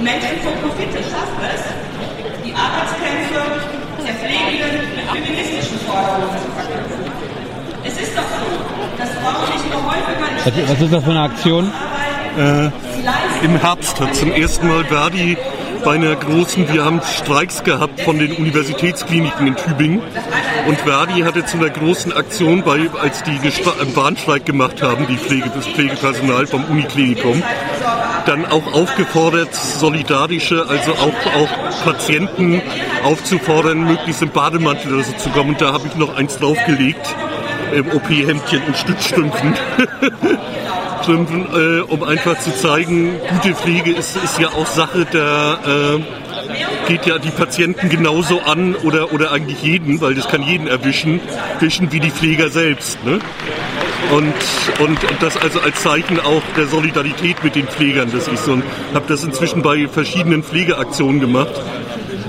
Menschen 0.00 0.40
für 0.42 0.50
Profite 0.66 0.98
schaffen 1.04 1.44
es, 1.54 1.62
die 2.44 2.52
Arbeitskämpfe 2.52 3.85
der 4.06 4.14
mit 4.86 5.10
feministischen 5.10 5.78
Forderungen 5.86 6.30
zu 6.42 6.50
verknüpfen. 6.52 7.04
Es 7.84 8.00
ist 8.00 8.16
doch 8.16 8.22
so, 8.22 8.98
dass 8.98 9.10
Frauen 9.10 9.52
nicht 9.52 9.70
nur 9.70 9.82
häufiger 9.84 10.26
Was, 10.44 10.70
was 10.70 10.80
ist 10.80 10.92
das 10.92 11.04
für 11.04 11.10
eine 11.10 11.20
Aktion? 11.22 11.72
Äh, 12.38 12.70
Im 13.44 13.60
Herbst 13.60 14.00
hat 14.00 14.14
zum 14.14 14.32
ersten 14.32 14.68
Mal 14.68 14.84
Verdi 14.84 15.36
bei 15.84 15.94
einer 15.94 16.16
großen, 16.16 16.72
wir 16.72 16.84
haben 16.84 17.00
Streiks 17.02 17.62
gehabt 17.62 18.00
von 18.00 18.18
den 18.18 18.32
Universitätskliniken 18.32 19.46
in 19.46 19.56
Tübingen 19.56 20.02
und 20.66 20.78
Verdi 20.80 21.20
hatte 21.20 21.44
zu 21.44 21.58
einer 21.58 21.70
großen 21.70 22.12
Aktion, 22.12 22.62
bei, 22.62 22.90
als 23.00 23.22
die 23.22 23.38
einen 23.80 23.92
Bahnstreik 23.94 24.44
gemacht 24.44 24.82
haben, 24.82 25.06
die 25.06 25.16
Pflege, 25.16 25.50
das 25.54 25.66
Pflegepersonal 25.66 26.46
vom 26.46 26.64
Uniklinikum, 26.64 27.42
dann 28.26 28.44
auch 28.44 28.72
aufgefordert, 28.72 29.54
solidarische, 29.54 30.66
also 30.68 30.92
auch, 30.92 31.34
auch 31.34 31.84
Patienten 31.84 32.60
aufzufordern, 33.04 33.84
möglichst 33.84 34.22
im 34.22 34.30
Bademantel 34.30 34.94
oder 34.94 35.04
so 35.04 35.12
zu 35.12 35.30
kommen. 35.30 35.50
Und 35.50 35.60
da 35.60 35.72
habe 35.72 35.86
ich 35.86 35.94
noch 35.96 36.14
eins 36.16 36.38
draufgelegt, 36.38 37.14
im 37.72 37.90
OP-Hemdchen 37.90 38.62
und 38.66 38.76
Stützstrümpfen. 38.76 39.54
Strümpfen, 41.02 41.46
äh, 41.54 41.80
um 41.82 42.02
einfach 42.02 42.38
zu 42.38 42.54
zeigen, 42.54 43.18
gute 43.28 43.54
Pflege 43.54 43.92
ist, 43.92 44.16
ist 44.16 44.38
ja 44.38 44.48
auch 44.48 44.66
Sache 44.66 45.04
der, 45.04 45.58
äh, 45.64 46.25
geht 46.88 47.06
ja 47.06 47.18
die 47.18 47.30
Patienten 47.30 47.88
genauso 47.88 48.40
an 48.40 48.74
oder, 48.76 49.12
oder 49.12 49.32
eigentlich 49.32 49.62
jeden, 49.62 50.00
weil 50.00 50.14
das 50.14 50.28
kann 50.28 50.42
jeden 50.42 50.66
erwischen, 50.66 51.20
wischen 51.60 51.92
wie 51.92 52.00
die 52.00 52.10
Pfleger 52.10 52.50
selbst. 52.50 53.02
Ne? 53.04 53.18
Und, 54.12 54.34
und 54.80 54.98
das 55.20 55.36
also 55.36 55.60
als 55.60 55.82
Zeichen 55.82 56.20
auch 56.20 56.42
der 56.56 56.66
Solidarität 56.66 57.42
mit 57.42 57.54
den 57.54 57.66
Pflegern, 57.66 58.10
das 58.12 58.28
ist 58.28 58.44
so. 58.44 58.52
Und 58.52 58.62
habe 58.94 59.06
das 59.08 59.24
inzwischen 59.24 59.62
bei 59.62 59.88
verschiedenen 59.88 60.42
Pflegeaktionen 60.42 61.20
gemacht 61.20 61.60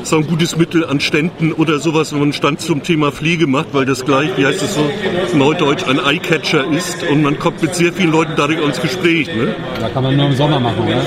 ist 0.07 0.13
auch 0.13 0.19
ein 0.19 0.27
gutes 0.27 0.55
Mittel 0.55 0.85
an 0.85 1.01
Ständen 1.01 1.51
oder 1.51 1.79
sowas, 1.79 2.13
wenn 2.13 2.19
man 2.19 2.27
einen 2.27 2.33
Stand 2.33 2.61
zum 2.61 2.81
Thema 2.81 3.11
Pflege 3.11 3.45
macht, 3.45 3.73
weil 3.73 3.85
das 3.85 4.05
gleich, 4.05 4.29
wie 4.37 4.45
heißt 4.45 4.61
es 4.61 4.75
so, 4.75 4.89
neudeutsch 5.33 5.83
ein 5.85 5.99
Eyecatcher 5.99 6.65
ist 6.71 7.03
und 7.03 7.23
man 7.23 7.37
kommt 7.37 7.61
mit 7.61 7.75
sehr 7.75 7.91
vielen 7.91 8.13
Leuten 8.13 8.31
dadurch 8.37 8.63
ins 8.63 8.79
Gespräch. 8.79 9.27
Ne? 9.27 9.53
Da 9.81 9.89
kann 9.89 10.03
man 10.03 10.15
nur 10.15 10.27
im 10.27 10.35
Sommer 10.35 10.61
machen, 10.61 10.83
oder? 10.85 11.01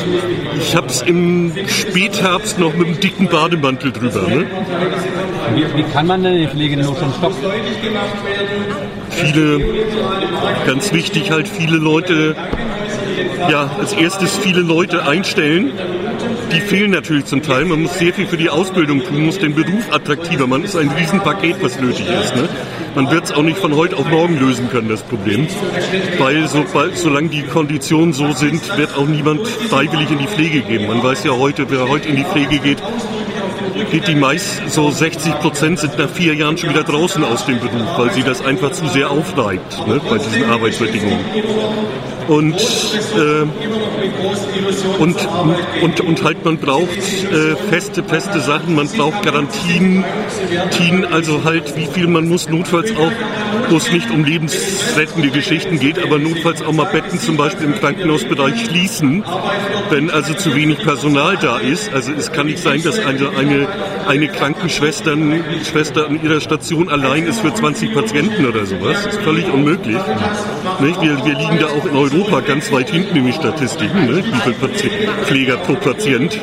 Ich 0.59 0.76
habe 0.76 0.88
es 0.88 1.00
im 1.00 1.52
Spätherbst 1.66 2.59
noch 2.59 2.75
mit 2.75 2.88
einem 2.88 3.00
dicken 3.00 3.28
Bademantel 3.28 3.90
drüber. 3.90 4.21
Ne? 4.28 4.47
Wie, 5.54 5.78
wie 5.78 5.83
kann 5.85 6.07
man 6.07 6.23
denn 6.23 6.37
die 6.37 6.49
Pflegenot 6.49 6.99
schon 6.99 7.12
stoppen? 7.14 7.37
Viele, 9.09 9.61
ganz 10.66 10.92
wichtig 10.92 11.30
halt, 11.30 11.49
viele 11.49 11.78
Leute, 11.78 12.37
ja, 13.50 13.71
als 13.78 13.95
erstes 13.95 14.37
viele 14.37 14.61
Leute 14.61 15.07
einstellen. 15.07 15.73
Die 16.52 16.61
fehlen 16.61 16.90
natürlich 16.90 17.26
zum 17.26 17.42
Teil. 17.42 17.64
Man 17.64 17.83
muss 17.83 17.99
sehr 17.99 18.12
viel 18.12 18.26
für 18.26 18.37
die 18.37 18.50
Ausbildung 18.50 19.04
tun, 19.04 19.25
muss 19.26 19.38
den 19.38 19.54
Beruf 19.54 19.92
attraktiver. 19.92 20.47
Man 20.47 20.64
ist 20.64 20.76
ein 20.76 20.88
Riesenpaket, 20.88 21.62
was 21.62 21.80
nötig 21.80 22.07
ist. 22.09 22.35
Ne? 22.35 22.49
Man 22.95 23.11
wird 23.11 23.25
es 23.25 23.33
auch 23.33 23.42
nicht 23.42 23.59
von 23.59 23.76
heute 23.76 23.97
auf 23.97 24.09
morgen 24.09 24.38
lösen 24.38 24.69
können, 24.69 24.88
das 24.88 25.02
Problem. 25.02 25.47
Weil 26.19 26.49
sobald, 26.49 26.97
solange 26.97 27.28
die 27.28 27.42
Konditionen 27.42 28.12
so 28.12 28.33
sind, 28.33 28.76
wird 28.76 28.97
auch 28.97 29.07
niemand 29.07 29.47
freiwillig 29.47 30.11
in 30.11 30.19
die 30.19 30.26
Pflege 30.26 30.62
gehen. 30.62 30.88
Man 30.88 31.02
weiß 31.02 31.23
ja 31.25 31.33
heute, 31.33 31.71
wer 31.71 31.88
heute 31.88 32.09
in 32.09 32.16
die 32.16 32.25
Pflege 32.25 32.59
geht, 32.59 32.78
geht 33.91 34.09
die 34.09 34.15
meist, 34.15 34.63
so 34.69 34.91
60 34.91 35.35
Prozent 35.41 35.79
sind 35.79 35.99
nach 35.99 36.09
vier 36.11 36.35
Jahren 36.35 36.57
schon 36.57 36.71
wieder 36.71 36.85
draußen 36.85 37.25
aus 37.25 37.47
dem 37.47 37.59
Beruf, 37.59 37.99
weil 37.99 38.13
sie 38.13 38.23
das 38.23 38.45
einfach 38.45 38.73
zu 38.73 38.87
sehr 38.89 39.11
aufreibt 39.11 39.87
ne, 39.87 40.01
bei 40.09 40.19
diesen 40.19 40.45
Arbeitsbedingungen. 40.45 41.25
Und, 42.29 42.55
äh, 42.55 43.43
und, 45.01 45.17
und, 45.83 46.01
und 46.01 46.23
halt 46.23 46.45
man 46.45 46.59
braucht 46.59 46.97
äh, 46.97 47.57
feste, 47.71 48.05
feste 48.05 48.39
Sachen, 48.39 48.77
man 48.77 48.87
braucht 48.87 49.25
Garantien, 49.25 50.05
Tien, 50.71 51.05
also 51.05 51.43
halt 51.43 51.77
wie 51.77 51.87
viel 51.87 52.07
man 52.07 52.29
muss, 52.29 52.49
notfalls 52.49 52.93
auch, 52.93 53.11
wo 53.69 53.79
es 53.79 53.91
nicht 53.91 54.13
um 54.13 54.25
lebensrettende 54.25 55.31
Geschichten 55.31 55.81
geht, 55.81 56.01
aber 56.01 56.21
notfalls 56.21 56.63
auch 56.63 56.73
mal 56.73 56.85
Betten 56.85 57.19
zum 57.19 57.37
Beispiel 57.37 57.67
im 57.67 57.75
Krankenhausbereich 57.75 58.67
schließen, 58.67 59.25
wenn 59.91 60.09
also 60.11 60.33
zu 60.35 60.55
wenig 60.55 60.79
Personal 60.79 61.37
da 61.37 61.59
ist. 61.59 61.93
Also 61.93 62.13
es 62.13 62.31
kann 62.31 62.47
nicht 62.47 62.63
sein, 62.63 62.81
dass 62.85 63.01
eine, 63.01 63.31
eine, 63.31 63.67
eine 64.07 64.29
Krankenschwester 64.29 65.17
Schwester 65.65 66.07
an 66.07 66.23
ihrer 66.23 66.41
Station 66.41 66.89
allein 66.89 67.27
ist 67.27 67.41
für 67.41 67.53
20 67.53 67.95
Patienten 67.95 68.47
oder 68.47 68.67
sowas. 68.67 69.05
Das 69.05 69.15
ist 69.15 69.23
völlig 69.23 69.53
unmöglich. 69.53 69.97
Nicht? 70.81 71.01
Wir, 71.01 71.25
wir 71.25 71.35
liegen 71.35 71.59
da 71.59 71.67
auch 71.67 71.85
in 71.85 71.97
Europa 71.97 72.41
ganz 72.41 72.73
weit 72.73 72.91
hinten 72.91 73.17
in 73.17 73.25
den 73.25 73.33
Statistiken, 73.33 74.07
ne? 74.07 74.25
wie 74.25 74.41
viel 74.41 74.53
Pati 74.55 74.91
Pfleger 75.25 75.57
pro 75.59 75.75
Patient. 75.75 76.41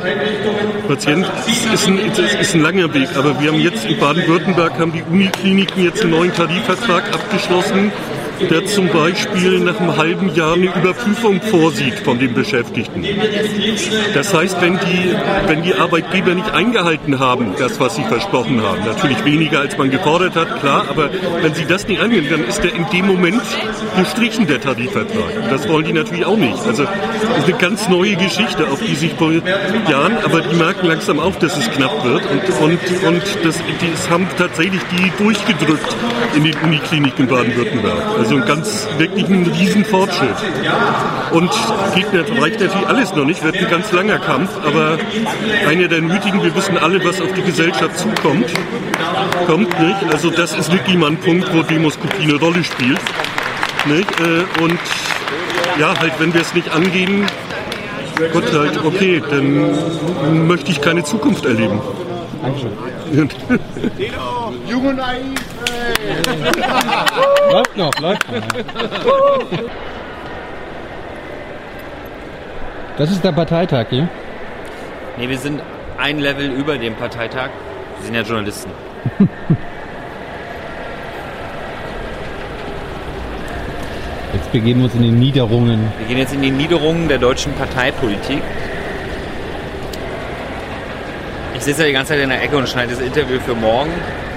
Patient 0.88 1.26
ist, 1.74 1.88
ein, 1.88 2.00
ist 2.40 2.56
ein 2.56 2.62
langer 2.62 2.94
Weg, 2.94 3.10
aber 3.16 3.40
wir 3.42 3.52
haben 3.52 3.60
jetzt 3.60 3.86
in 3.86 3.98
Baden-Württemberg 4.00 4.80
haben 4.80 4.94
die 4.94 5.04
Unikliniken 5.04 5.84
jetzt 5.84 6.02
einen 6.04 6.12
neuen 6.12 6.34
Tarifvertrag 6.34 7.14
abgeschlossen, 7.14 7.92
der 8.40 8.66
zum 8.66 8.88
Beispiel 8.90 9.60
nach 9.60 9.80
einem 9.80 9.98
halben 9.98 10.34
Jahr 10.34 10.54
eine 10.54 10.66
Überprüfung 10.66 11.42
vorsieht 11.42 12.00
von 12.00 12.20
den 12.20 12.34
Beschäftigten. 12.34 13.06
Das 14.14 14.34
heißt, 14.34 14.62
wenn 14.62 14.74
die, 14.74 15.16
wenn 15.48 15.64
die 15.64 15.76
Arbeitgeber 15.76 16.34
nicht 16.34 16.52
eingehalten 16.52 17.20
haben, 17.20 17.54
das, 17.58 17.80
was 17.80 17.96
sie 17.96 18.04
versprochen 18.04 18.62
haben, 18.62 18.86
natürlich 18.86 19.24
weniger 19.26 19.60
als 19.60 19.78
man 19.78 19.92
gefordert 19.92 20.36
hat, 20.36 20.60
klar, 20.60 20.86
aber 20.90 21.10
wenn 21.42 21.54
sie 21.54 21.66
das 21.66 21.88
nicht 21.88 22.02
angehen, 22.02 22.28
dann 22.30 22.44
ist 22.44 22.64
der 22.64 22.74
in 22.74 22.86
dem 22.92 23.08
Moment 23.08 23.42
gestrichen, 23.98 24.48
der 24.48 24.62
Tarifvertrag. 24.62 25.50
Das 25.50 25.68
wollen 25.68 25.86
die 25.86 25.94
natürlich 25.94 26.26
auch 26.26 26.38
nicht. 26.38 26.66
Also 26.66 26.84
das 26.84 27.38
ist 27.40 27.44
eine 27.46 27.58
ganz 27.58 27.90
neue 27.90 28.16
Geschichte, 28.16 28.68
auf 28.70 28.80
die 28.82 28.96
sich 28.96 29.14
vor 29.14 29.32
Jahren, 29.32 30.18
aber 30.24 30.42
die 30.42 30.56
merken 30.56 30.88
langsam 30.88 31.20
auch, 31.20 31.36
dass 31.36 31.58
es 31.58 31.70
knapp 31.72 32.04
wird 32.04 32.24
und, 32.32 32.62
und, 32.62 33.08
und 33.08 33.24
das, 33.44 33.58
die, 33.82 33.92
das 33.92 34.10
haben 34.10 34.28
tatsächlich 34.38 34.82
die 34.92 35.24
durchgedrückt 35.24 35.96
in 36.36 36.44
den 36.44 36.56
Unikliniken 36.64 37.28
in 37.28 37.28
Baden-Württemberg. 37.28 38.04
Also 38.18 38.27
Also 38.28 38.42
ein 38.42 38.46
ganz, 38.46 38.86
wirklich 38.98 39.26
ein 39.30 39.46
Riesenfortschritt. 39.46 40.36
Und 41.32 41.50
geht 41.96 42.12
nicht, 42.12 42.42
reicht 42.42 42.60
natürlich 42.60 42.88
alles 42.88 43.16
noch 43.16 43.24
nicht, 43.24 43.42
wird 43.42 43.56
ein 43.56 43.70
ganz 43.70 43.90
langer 43.94 44.20
Kampf, 44.20 44.50
aber 44.66 44.98
einer 45.66 45.88
der 45.88 46.02
nötigen, 46.02 46.44
wir 46.44 46.54
wissen 46.54 46.78
alle, 46.78 47.02
was 47.06 47.22
auf 47.22 47.32
die 47.32 47.42
Gesellschaft 47.42 47.98
zukommt. 47.98 48.52
Kommt 49.46 49.80
nicht. 49.80 50.12
Also 50.12 50.30
das 50.30 50.58
ist 50.58 50.74
wirklich 50.74 50.98
mal 50.98 51.12
ein 51.12 51.18
Punkt, 51.18 51.48
wo 51.54 51.62
Demoskopie 51.62 52.24
eine 52.24 52.36
Rolle 52.36 52.66
spielt. 52.66 53.00
Nicht? 53.86 54.10
Äh, 54.20 54.62
Und 54.62 54.80
ja, 55.80 55.98
halt, 55.98 56.12
wenn 56.20 56.34
wir 56.34 56.42
es 56.42 56.54
nicht 56.54 56.70
angehen, 56.70 57.26
Gott 58.34 58.52
halt, 58.52 58.84
okay, 58.84 59.24
dann 59.30 60.48
möchte 60.48 60.70
ich 60.72 60.82
keine 60.82 61.06
Zukunft 61.06 61.46
erleben. 61.46 61.80
Dankeschön. 62.42 62.72
Jung 64.68 64.86
und 64.86 64.98
naiv. 64.98 65.57
Läuft 67.52 67.78
noch, 67.78 68.00
läuft 68.00 68.32
noch. 68.32 68.42
Das 72.98 73.12
ist 73.12 73.24
der 73.24 73.32
Parteitag 73.32 73.88
hier. 73.90 74.10
Nee, 75.18 75.30
wir 75.30 75.38
sind 75.38 75.62
ein 75.98 76.20
Level 76.20 76.50
über 76.52 76.78
dem 76.78 76.96
Parteitag. 76.96 77.50
Wir 77.98 78.06
sind 78.06 78.16
ja 78.16 78.22
Journalisten. 78.22 78.72
Jetzt 84.34 84.52
begeben 84.52 84.80
wir 84.82 84.86
uns 84.86 84.96
in 84.96 85.02
die 85.02 85.12
Niederungen. 85.12 85.92
Wir 85.98 86.08
gehen 86.08 86.18
jetzt 86.18 86.34
in 86.34 86.42
die 86.42 86.52
Niederungen 86.52 87.08
der 87.08 87.18
deutschen 87.18 87.54
Parteipolitik. 87.54 88.42
Ich 91.56 91.64
sitze 91.64 91.82
ja 91.82 91.88
die 91.88 91.94
ganze 91.94 92.14
Zeit 92.14 92.22
in 92.22 92.30
der 92.30 92.44
Ecke 92.44 92.56
und 92.56 92.70
schneide 92.70 92.94
das 92.94 93.02
Interview 93.02 93.40
für 93.40 93.56
morgen. 93.56 93.92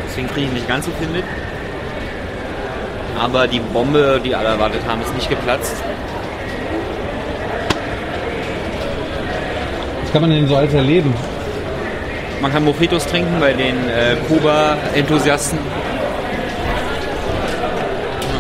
Deswegen 0.09 0.29
kriege 0.29 0.47
ich 0.47 0.53
nicht 0.53 0.69
ganz 0.69 0.87
so 0.87 0.91
viel 0.93 1.09
mit. 1.09 1.25
Aber 3.21 3.47
die 3.47 3.61
Bombe, 3.61 4.19
die 4.25 4.35
alle 4.35 4.49
erwartet 4.49 4.81
haben, 4.89 5.03
ist 5.03 5.15
nicht 5.15 5.29
geplatzt. 5.29 5.77
Was 10.03 10.13
kann 10.13 10.23
man 10.23 10.31
denn 10.31 10.49
so 10.49 10.57
alles 10.57 10.73
erleben? 10.73 11.13
Man 12.41 12.51
kann 12.51 12.65
Mojitos 12.65 13.07
trinken 13.07 13.39
bei 13.39 13.53
den 13.53 13.77
äh, 13.91 14.17
Kuba-Enthusiasten. 14.27 15.59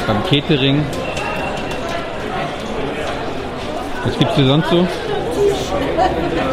Beim 0.06 0.25
Catering. 0.25 0.82
Was 4.04 4.18
gibt's 4.18 4.34
hier 4.37 4.46
sonst 4.46 4.70
so? 4.70 4.88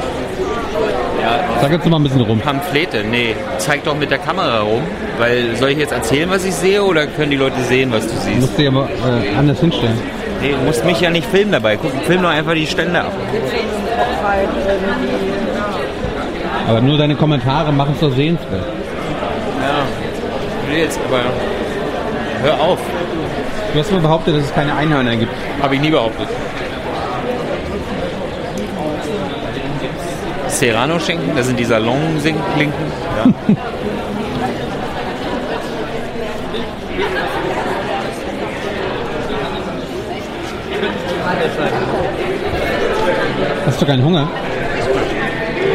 Ja, 1.27 1.61
Sag 1.61 1.71
jetzt 1.71 1.85
mal 1.85 1.97
ein 1.97 2.03
bisschen 2.03 2.21
rum. 2.21 2.39
Pamphlete, 2.39 3.03
nee. 3.03 3.35
Zeig 3.57 3.83
doch 3.83 3.95
mit 3.95 4.09
der 4.11 4.17
Kamera 4.19 4.61
rum. 4.61 4.81
Weil 5.17 5.55
soll 5.55 5.69
ich 5.71 5.77
jetzt 5.77 5.91
erzählen, 5.91 6.29
was 6.29 6.45
ich 6.45 6.53
sehe, 6.53 6.81
oder 6.83 7.05
können 7.07 7.31
die 7.31 7.37
Leute 7.37 7.59
sehen, 7.63 7.91
was 7.91 8.07
du 8.07 8.13
Du 8.13 8.19
siehst? 8.21 8.39
musst 8.41 8.57
dich 8.57 8.67
aber 8.67 8.87
äh, 8.87 9.35
anders 9.37 9.59
hinstellen. 9.59 9.99
Nee, 10.41 10.51
du 10.51 10.65
musst 10.65 10.85
mich 10.85 11.01
ja 11.01 11.09
nicht 11.09 11.27
filmen 11.29 11.51
dabei. 11.51 11.77
Guck, 11.77 11.91
film 12.05 12.21
doch 12.21 12.29
einfach 12.29 12.53
die 12.53 12.67
Stände 12.67 12.99
ab. 13.01 13.11
Aber 16.67 16.81
nur 16.81 16.97
deine 16.97 17.15
Kommentare 17.15 17.71
machen 17.71 17.93
es 17.95 17.99
doch 18.01 18.13
sehenswert. 18.15 18.63
Ja, 20.69 20.75
jetzt 20.77 20.99
aber. 21.07 21.19
Hör 22.43 22.61
auf. 22.61 22.79
Du 23.73 23.79
hast 23.79 23.91
mal 23.91 24.01
behauptet, 24.01 24.35
dass 24.35 24.43
es 24.45 24.53
keine 24.53 24.75
Einhörner 24.75 25.15
gibt. 25.15 25.31
Habe 25.61 25.75
ich 25.75 25.81
nie 25.81 25.89
behauptet. 25.89 26.27
Serrano-Schinken, 30.57 31.35
das 31.35 31.45
sind 31.45 31.59
die 31.59 31.65
Salon-Klinken. 31.65 32.91
Ja. 33.15 33.31
Hast 43.67 43.81
du 43.81 43.85
keinen 43.85 44.03
Hunger? 44.03 44.27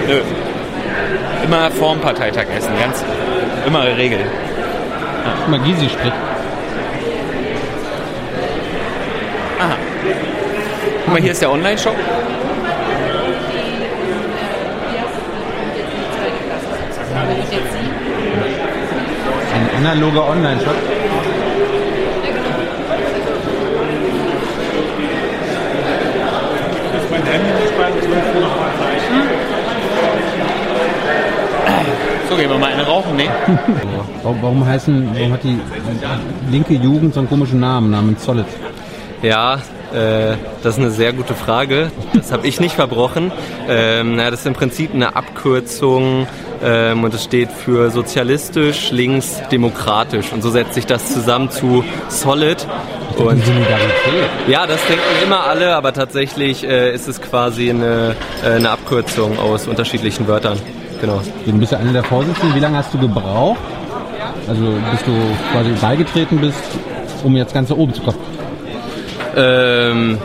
Nö. 0.08 0.20
Immer 1.44 1.70
vorm 1.70 2.00
Parteitag 2.00 2.46
essen, 2.56 2.72
ganz 2.80 3.04
immer 3.64 3.84
Regel. 3.96 4.18
Guck 5.38 5.48
mal, 5.48 5.60
Gysi 5.60 5.88
spricht. 5.88 6.16
Aha. 9.60 9.76
Guck 11.04 11.12
mal, 11.12 11.22
hier 11.22 11.30
ist 11.30 11.40
der 11.40 11.52
Online-Shop. 11.52 11.94
Ein 19.54 19.86
analoger 19.86 20.28
Online-Shop. 20.28 20.74
Das 26.92 27.02
ist 27.02 27.10
mein 27.10 27.22
Handy-Speise, 27.22 27.96
das 27.96 28.08
will 28.08 28.18
ich 28.18 28.40
noch 28.40 28.56
mal 28.56 28.70
zeichnen. 28.78 29.22
So, 32.28 32.36
gehen 32.36 32.50
wir 32.50 32.58
mal 32.58 32.72
eine 32.72 32.86
rauchen, 32.86 33.16
ne? 33.16 33.24
Warum, 34.22 34.38
warum 34.42 34.66
heißen, 34.66 35.10
warum 35.14 35.32
hat 35.32 35.42
die 35.42 35.58
linke 36.50 36.74
Jugend 36.74 37.14
so 37.14 37.20
einen 37.20 37.28
komischen 37.28 37.60
Namen 37.60 37.90
namens 37.90 38.24
Solid? 38.24 38.46
Ja, 39.22 39.58
äh, 39.94 40.36
das 40.62 40.74
ist 40.74 40.80
eine 40.80 40.90
sehr 40.90 41.12
gute 41.12 41.34
Frage. 41.34 41.90
Das 42.14 42.32
habe 42.32 42.46
ich 42.46 42.60
nicht 42.60 42.74
verbrochen. 42.74 43.32
Ähm, 43.68 44.16
na, 44.16 44.30
das 44.30 44.40
ist 44.40 44.46
im 44.46 44.54
Prinzip 44.54 44.94
eine 44.94 45.16
Abkürzung 45.16 46.26
ähm, 46.62 47.04
und 47.04 47.12
es 47.14 47.24
steht 47.24 47.50
für 47.50 47.90
sozialistisch, 47.90 48.90
links, 48.90 49.40
demokratisch. 49.50 50.32
Und 50.32 50.42
so 50.42 50.50
setzt 50.50 50.74
sich 50.74 50.86
das 50.86 51.12
zusammen 51.12 51.50
zu 51.50 51.84
Solid. 52.08 52.66
Und 53.18 53.42
ja, 54.48 54.66
das 54.66 54.80
denken 54.86 55.04
immer 55.24 55.44
alle, 55.44 55.74
aber 55.74 55.92
tatsächlich 55.92 56.64
äh, 56.64 56.94
ist 56.94 57.08
es 57.08 57.20
quasi 57.20 57.68
eine, 57.70 58.16
äh, 58.42 58.52
eine 58.52 58.70
Abkürzung 58.70 59.38
aus 59.38 59.66
unterschiedlichen 59.66 60.26
Wörtern. 60.26 60.58
Genau. 61.00 61.20
Du 61.44 61.52
bist 61.52 61.72
ja 61.72 61.78
einer 61.78 61.92
der 61.92 62.04
Vorsitzenden. 62.04 62.54
Wie 62.54 62.60
lange 62.60 62.78
hast 62.78 62.94
du 62.94 62.98
gebraucht? 62.98 63.58
Also 64.48 64.62
bis 64.90 65.02
du 65.04 65.12
quasi 65.52 65.70
beigetreten 65.80 66.38
bist, 66.38 66.62
um 67.22 67.36
jetzt 67.36 67.52
ganz 67.52 67.68
nach 67.68 67.76
oben 67.76 67.92
zu 67.92 68.02
kommen? 68.02 68.31
Ähm, 69.36 70.18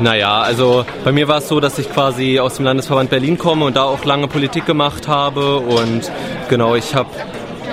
naja, 0.00 0.40
also 0.40 0.84
bei 1.04 1.12
mir 1.12 1.28
war 1.28 1.38
es 1.38 1.48
so, 1.48 1.60
dass 1.60 1.78
ich 1.78 1.92
quasi 1.92 2.40
aus 2.40 2.56
dem 2.56 2.64
Landesverband 2.64 3.10
Berlin 3.10 3.38
komme 3.38 3.64
und 3.66 3.76
da 3.76 3.84
auch 3.84 4.04
lange 4.04 4.26
Politik 4.26 4.66
gemacht 4.66 5.06
habe 5.06 5.58
und 5.58 6.10
genau, 6.48 6.74
ich 6.74 6.94
habe 6.94 7.10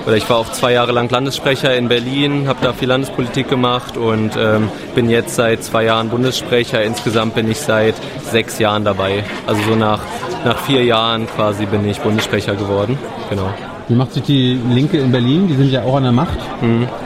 oder 0.05 0.15
ich 0.15 0.29
war 0.29 0.37
auch 0.37 0.51
zwei 0.51 0.73
Jahre 0.73 0.91
lang 0.91 1.09
Landessprecher 1.09 1.75
in 1.75 1.87
Berlin, 1.87 2.47
habe 2.47 2.59
da 2.61 2.73
viel 2.73 2.87
Landespolitik 2.87 3.47
gemacht 3.49 3.97
und 3.97 4.31
ähm, 4.37 4.69
bin 4.95 5.09
jetzt 5.09 5.35
seit 5.35 5.63
zwei 5.63 5.85
Jahren 5.85 6.09
Bundessprecher. 6.09 6.83
Insgesamt 6.83 7.35
bin 7.35 7.49
ich 7.51 7.59
seit 7.59 7.95
sechs 8.23 8.59
Jahren 8.59 8.85
dabei. 8.85 9.23
Also 9.45 9.61
so 9.63 9.75
nach, 9.75 9.99
nach 10.45 10.57
vier 10.59 10.83
Jahren 10.83 11.27
quasi 11.27 11.65
bin 11.65 11.87
ich 11.87 11.99
Bundessprecher 11.99 12.55
geworden. 12.55 12.97
Genau. 13.29 13.53
Wie 13.87 13.95
macht 13.95 14.13
sich 14.13 14.23
die 14.23 14.59
Linke 14.69 14.97
in 14.97 15.11
Berlin? 15.11 15.47
Die 15.47 15.55
sind 15.55 15.71
ja 15.71 15.83
auch 15.83 15.97
an 15.97 16.03
der 16.03 16.11
Macht. 16.11 16.37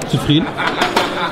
Zufrieden? 0.09 0.47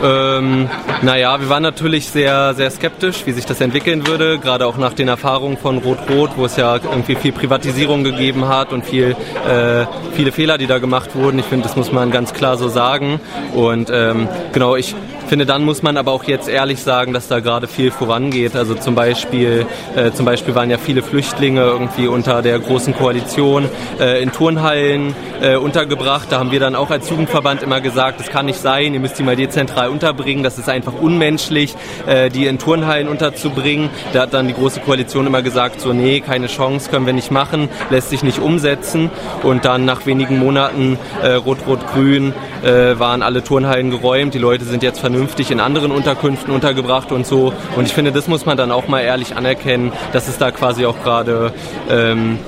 Ähm, 0.04 0.70
naja, 1.02 1.40
wir 1.40 1.50
waren 1.50 1.64
natürlich 1.64 2.10
sehr, 2.10 2.54
sehr 2.54 2.72
skeptisch, 2.72 3.26
wie 3.26 3.32
sich 3.32 3.46
das 3.46 3.62
entwickeln 3.62 4.08
würde, 4.08 4.40
gerade 4.40 4.66
auch 4.66 4.78
nach 4.78 4.94
den 4.94 5.08
Erfahrungen 5.08 5.58
von 5.58 5.78
Rot-Rot, 5.78 6.32
wo 6.38 6.46
es 6.46 6.56
ja 6.56 6.76
irgendwie 6.76 7.16
viel 7.16 7.32
Privatisierung 7.32 8.04
gegeben 8.04 8.48
hat 8.48 8.74
und 8.74 8.86
viel, 8.86 9.16
äh, 9.48 9.86
viele 10.14 10.32
Fehler, 10.32 10.58
die 10.58 10.68
da 10.68 10.80
gemacht 10.80 11.16
wurden. 11.16 11.40
Ich 11.40 11.46
finde, 11.46 11.68
das 11.68 11.76
muss 11.76 11.92
man 11.92 12.12
ganz 12.12 12.34
klar 12.34 12.58
so 12.58 12.68
sagen. 12.68 13.20
Und 13.54 13.90
ähm, 13.94 14.28
genau, 14.54 14.76
ich 14.76 14.96
finde, 15.32 15.46
dann 15.46 15.64
muss 15.64 15.82
man 15.82 15.96
aber 15.96 16.12
auch 16.12 16.26
jetzt 16.26 16.50
ehrlich 16.50 16.82
sagen, 16.82 17.14
dass 17.14 17.30
da 17.30 17.40
gerade 17.40 17.70
viel 17.70 17.90
vorangeht. 17.90 18.54
Also 18.58 18.76
zum 18.76 18.96
Beispiel, 18.96 19.66
äh, 19.96 20.12
zum 20.12 20.26
Beispiel 20.26 20.56
waren 20.56 20.70
ja 20.70 20.78
viele 20.78 21.02
Flüchtlinge 21.02 21.62
irgendwie 21.62 22.08
unter 22.08 22.42
der 22.42 22.60
großen 22.60 22.94
Koalition 22.94 23.70
äh, 23.98 24.22
in 24.22 24.34
Turnhallen 24.34 25.16
äh, 25.42 25.56
untergebracht. 25.56 26.28
Da 26.30 26.40
haben 26.40 26.52
wir 26.52 26.60
dann 26.60 26.76
auch 26.76 26.90
als 26.90 27.10
Jugendverband 27.10 27.64
immer 27.64 27.80
gesagt, 27.80 28.20
das 28.20 28.28
kann 28.28 28.46
nicht 28.46 28.60
sein, 28.60 28.94
ihr 28.94 29.00
müsst 29.00 29.20
die 29.20 29.24
mal 29.24 29.38
dezentral 29.38 29.88
unterbringen. 29.88 30.44
Das 30.44 30.58
ist 30.58 30.68
einfach 30.68 30.96
unmenschlich, 31.00 31.76
äh, 32.08 32.30
die 32.30 32.46
in 32.46 32.60
Turnhallen 32.60 33.08
unterzubringen. 33.08 33.90
Da 34.12 34.24
hat 34.24 34.34
dann 34.34 34.50
die 34.50 34.54
große 34.54 34.82
Koalition 34.82 35.28
immer 35.28 35.42
gesagt, 35.42 35.80
so 35.80 35.94
nee, 35.94 36.20
keine 36.20 36.48
Chance, 36.48 36.90
können 36.90 37.06
wir 37.06 37.14
nicht 37.14 37.32
machen, 37.32 37.70
lässt 37.90 38.10
sich 38.10 38.22
nicht 38.22 38.40
umsetzen. 38.40 39.10
Und 39.44 39.64
dann 39.64 39.86
nach 39.86 40.06
wenigen 40.06 40.40
Monaten 40.40 41.00
äh, 41.24 41.36
Rot-Rot-Grün 41.36 42.34
äh, 42.64 43.00
waren 43.00 43.22
alle 43.22 43.44
Turnhallen 43.44 43.92
geräumt. 43.92 44.34
Die 44.34 44.40
Leute 44.40 44.66
sind 44.66 44.84
jetzt 44.84 45.00
vernünftig 45.00 45.52
in 45.52 45.60
anderen 45.60 45.92
Unterkünften 45.92 46.54
untergebracht 46.54 47.12
und 47.12 47.26
so. 47.26 47.54
Und 47.76 47.86
ich 47.86 47.94
finde, 47.94 48.12
das 48.12 48.28
muss 48.28 48.46
man 48.46 48.58
dann 48.58 48.72
auch 48.72 48.88
mal 48.88 49.02
ehrlich 49.02 49.36
anerkennen, 49.36 49.92
dass 50.14 50.28
es 50.28 50.38
da 50.38 50.52
quasi 50.52 50.86
auch 50.86 51.02
gerade 51.04 51.54
ähm, 51.90 52.40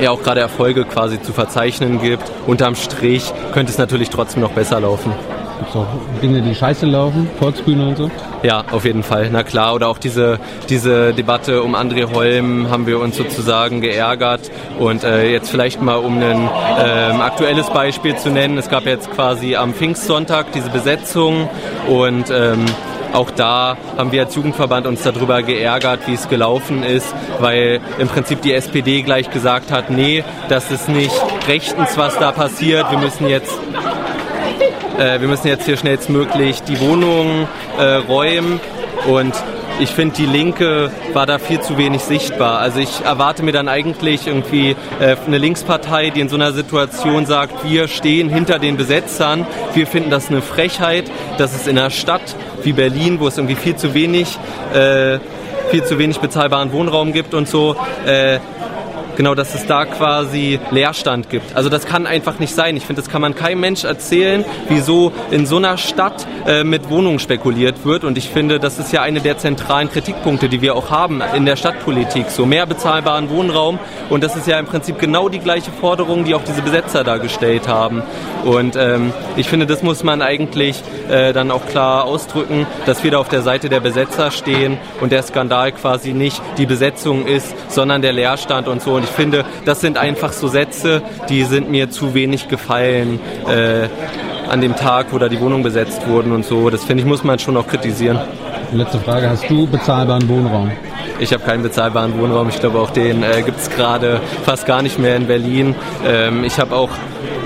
ja 0.00 0.10
auch 0.10 0.22
gerade 0.22 0.40
Erfolge 0.40 0.84
quasi 0.84 1.20
zu 1.20 1.32
verzeichnen 1.32 2.00
gibt. 2.00 2.24
Unterm 2.46 2.74
Strich 2.74 3.32
könnte 3.52 3.72
es 3.72 3.78
natürlich 3.78 4.10
trotzdem 4.10 4.42
noch 4.42 4.52
besser 4.52 4.80
laufen. 4.80 5.12
Gibt 5.62 5.76
es 5.76 5.80
auch 5.80 5.86
Dinge, 6.20 6.42
die 6.42 6.56
scheiße 6.56 6.86
laufen, 6.86 7.30
Volksbühne 7.38 7.86
und 7.86 7.96
so? 7.96 8.10
Ja, 8.42 8.64
auf 8.72 8.84
jeden 8.84 9.04
Fall, 9.04 9.28
na 9.30 9.44
klar. 9.44 9.74
Oder 9.74 9.86
auch 9.86 9.98
diese, 9.98 10.40
diese 10.68 11.14
Debatte 11.14 11.62
um 11.62 11.76
André 11.76 12.12
Holm 12.12 12.68
haben 12.68 12.88
wir 12.88 12.98
uns 12.98 13.16
sozusagen 13.16 13.80
geärgert. 13.80 14.50
Und 14.80 15.04
äh, 15.04 15.30
jetzt 15.30 15.50
vielleicht 15.52 15.80
mal 15.80 15.98
um 15.98 16.20
ein 16.20 16.50
ähm, 16.80 17.20
aktuelles 17.20 17.70
Beispiel 17.70 18.16
zu 18.16 18.30
nennen. 18.30 18.58
Es 18.58 18.70
gab 18.70 18.86
jetzt 18.86 19.12
quasi 19.12 19.54
am 19.54 19.72
Pfingstsonntag 19.72 20.50
diese 20.50 20.68
Besetzung 20.68 21.48
und 21.86 22.28
ähm, 22.32 22.64
auch 23.12 23.30
da 23.30 23.76
haben 23.96 24.10
wir 24.10 24.22
als 24.22 24.34
Jugendverband 24.34 24.88
uns 24.88 25.02
darüber 25.02 25.42
geärgert, 25.42 26.00
wie 26.06 26.14
es 26.14 26.28
gelaufen 26.28 26.82
ist, 26.82 27.14
weil 27.38 27.80
im 27.98 28.08
Prinzip 28.08 28.42
die 28.42 28.52
SPD 28.52 29.02
gleich 29.02 29.30
gesagt 29.30 29.70
hat, 29.70 29.90
nee, 29.90 30.24
das 30.48 30.72
ist 30.72 30.88
nicht 30.88 31.14
rechtens, 31.46 31.96
was 31.96 32.18
da 32.18 32.32
passiert. 32.32 32.90
Wir 32.90 32.98
müssen 32.98 33.28
jetzt 33.28 33.52
äh, 34.98 35.20
wir 35.20 35.28
müssen 35.28 35.48
jetzt 35.48 35.64
hier 35.64 35.76
schnellstmöglich 35.76 36.62
die 36.62 36.80
Wohnungen 36.80 37.48
äh, 37.78 37.94
räumen 37.94 38.60
und 39.08 39.34
ich 39.80 39.90
finde, 39.90 40.14
die 40.16 40.26
Linke 40.26 40.90
war 41.12 41.26
da 41.26 41.38
viel 41.38 41.60
zu 41.60 41.76
wenig 41.76 42.02
sichtbar. 42.02 42.58
Also 42.58 42.78
ich 42.78 43.00
erwarte 43.04 43.42
mir 43.42 43.52
dann 43.52 43.68
eigentlich 43.68 44.26
irgendwie 44.26 44.76
äh, 45.00 45.16
eine 45.26 45.38
Linkspartei, 45.38 46.10
die 46.10 46.20
in 46.20 46.28
so 46.28 46.36
einer 46.36 46.52
Situation 46.52 47.26
sagt, 47.26 47.64
wir 47.64 47.88
stehen 47.88 48.28
hinter 48.28 48.58
den 48.58 48.76
Besetzern, 48.76 49.46
wir 49.74 49.86
finden 49.86 50.10
das 50.10 50.28
eine 50.28 50.42
Frechheit, 50.42 51.10
dass 51.38 51.54
es 51.54 51.66
in 51.66 51.78
einer 51.78 51.90
Stadt 51.90 52.36
wie 52.62 52.72
Berlin, 52.72 53.18
wo 53.18 53.26
es 53.26 53.38
irgendwie 53.38 53.56
viel 53.56 53.74
zu 53.74 53.94
wenig, 53.94 54.38
äh, 54.72 55.18
viel 55.70 55.82
zu 55.84 55.98
wenig 55.98 56.20
bezahlbaren 56.20 56.70
Wohnraum 56.72 57.12
gibt 57.12 57.34
und 57.34 57.48
so, 57.48 57.74
äh, 58.06 58.38
genau, 59.16 59.34
dass 59.34 59.54
es 59.54 59.66
da 59.66 59.84
quasi 59.84 60.58
Leerstand 60.70 61.30
gibt. 61.30 61.54
Also 61.56 61.68
das 61.68 61.86
kann 61.86 62.06
einfach 62.06 62.38
nicht 62.38 62.54
sein. 62.54 62.76
Ich 62.76 62.86
finde, 62.86 63.02
das 63.02 63.10
kann 63.10 63.22
man 63.22 63.34
keinem 63.34 63.60
Mensch 63.60 63.84
erzählen, 63.84 64.44
wieso 64.68 65.12
in 65.30 65.46
so 65.46 65.56
einer 65.56 65.76
Stadt 65.78 66.26
äh, 66.46 66.64
mit 66.64 66.90
Wohnungen 66.90 67.18
spekuliert 67.18 67.84
wird. 67.84 68.04
Und 68.04 68.18
ich 68.18 68.28
finde, 68.28 68.58
das 68.58 68.78
ist 68.78 68.92
ja 68.92 69.02
eine 69.02 69.20
der 69.20 69.38
zentralen 69.38 69.90
Kritikpunkte, 69.90 70.48
die 70.48 70.62
wir 70.62 70.74
auch 70.74 70.90
haben 70.90 71.22
in 71.34 71.46
der 71.46 71.56
Stadtpolitik. 71.56 72.30
So 72.30 72.46
mehr 72.46 72.66
bezahlbaren 72.66 73.30
Wohnraum. 73.30 73.78
Und 74.10 74.22
das 74.22 74.36
ist 74.36 74.46
ja 74.46 74.58
im 74.58 74.66
Prinzip 74.66 74.98
genau 74.98 75.28
die 75.28 75.38
gleiche 75.38 75.70
Forderung, 75.70 76.24
die 76.24 76.34
auch 76.34 76.44
diese 76.44 76.62
Besetzer 76.62 77.04
da 77.04 77.18
gestellt 77.18 77.68
haben. 77.68 78.02
Und 78.44 78.76
ähm, 78.76 79.12
ich 79.36 79.48
finde, 79.48 79.66
das 79.66 79.82
muss 79.82 80.02
man 80.02 80.22
eigentlich 80.22 80.82
äh, 81.08 81.32
dann 81.32 81.50
auch 81.50 81.66
klar 81.66 82.04
ausdrücken, 82.04 82.66
dass 82.86 83.04
wir 83.04 83.12
da 83.12 83.18
auf 83.18 83.28
der 83.28 83.42
Seite 83.42 83.68
der 83.68 83.80
Besetzer 83.80 84.30
stehen 84.30 84.78
und 85.00 85.12
der 85.12 85.22
Skandal 85.22 85.72
quasi 85.72 86.12
nicht 86.12 86.40
die 86.58 86.66
Besetzung 86.66 87.26
ist, 87.26 87.54
sondern 87.68 88.02
der 88.02 88.12
Leerstand 88.12 88.68
und 88.68 88.82
so. 88.82 88.94
Und 88.94 89.01
ich 89.04 89.10
finde, 89.10 89.44
das 89.64 89.80
sind 89.80 89.98
einfach 89.98 90.32
so 90.32 90.48
Sätze, 90.48 91.02
die 91.28 91.44
sind 91.44 91.70
mir 91.70 91.90
zu 91.90 92.14
wenig 92.14 92.48
gefallen 92.48 93.20
äh, 93.48 93.88
an 94.48 94.60
dem 94.60 94.76
Tag, 94.76 95.06
wo 95.10 95.18
da 95.18 95.28
die 95.28 95.40
Wohnungen 95.40 95.62
besetzt 95.62 96.06
wurden 96.06 96.32
und 96.32 96.44
so. 96.44 96.70
Das 96.70 96.84
finde 96.84 97.02
ich, 97.02 97.08
muss 97.08 97.24
man 97.24 97.38
schon 97.38 97.56
auch 97.56 97.66
kritisieren. 97.66 98.18
Letzte 98.72 98.98
Frage, 99.00 99.28
hast 99.28 99.48
du 99.50 99.66
bezahlbaren 99.66 100.28
Wohnraum? 100.28 100.70
Ich 101.18 101.32
habe 101.32 101.44
keinen 101.44 101.62
bezahlbaren 101.62 102.18
Wohnraum. 102.18 102.48
Ich 102.48 102.58
glaube, 102.58 102.80
auch 102.80 102.90
den 102.90 103.22
äh, 103.22 103.42
gibt 103.42 103.60
es 103.60 103.70
gerade 103.70 104.20
fast 104.44 104.66
gar 104.66 104.82
nicht 104.82 104.98
mehr 104.98 105.16
in 105.16 105.26
Berlin. 105.26 105.74
Ähm, 106.06 106.42
ich 106.44 106.58
habe 106.58 106.74
auch 106.74 106.90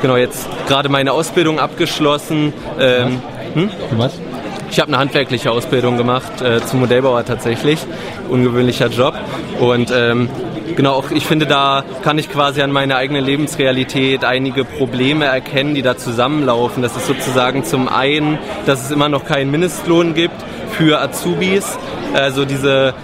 genau 0.02 0.16
jetzt 0.16 0.46
gerade 0.68 0.88
meine 0.88 1.12
Ausbildung 1.12 1.58
abgeschlossen. 1.58 2.52
Ähm, 2.78 3.20
hm? 3.54 3.70
Was? 3.92 4.18
Ich 4.70 4.80
habe 4.80 4.88
eine 4.88 4.98
handwerkliche 4.98 5.50
Ausbildung 5.50 5.96
gemacht 5.96 6.42
äh, 6.42 6.60
zum 6.60 6.80
Modellbauer 6.80 7.24
tatsächlich. 7.24 7.80
Ungewöhnlicher 8.28 8.88
Job. 8.88 9.14
Und 9.60 9.92
ähm, 9.94 10.28
genau, 10.74 10.94
auch 10.94 11.10
ich 11.10 11.26
finde, 11.26 11.46
da 11.46 11.84
kann 12.02 12.18
ich 12.18 12.30
quasi 12.30 12.62
an 12.62 12.72
meiner 12.72 12.96
eigenen 12.96 13.24
Lebensrealität 13.24 14.24
einige 14.24 14.64
Probleme 14.64 15.26
erkennen, 15.26 15.74
die 15.74 15.82
da 15.82 15.96
zusammenlaufen. 15.96 16.82
Das 16.82 16.96
ist 16.96 17.06
sozusagen 17.06 17.64
zum 17.64 17.88
einen, 17.88 18.38
dass 18.66 18.84
es 18.84 18.90
immer 18.90 19.08
noch 19.08 19.24
keinen 19.24 19.50
Mindestlohn 19.50 20.14
gibt 20.14 20.36
für 20.72 21.00
Azubis. 21.00 21.78
Also 22.14 22.44
diese 22.44 22.94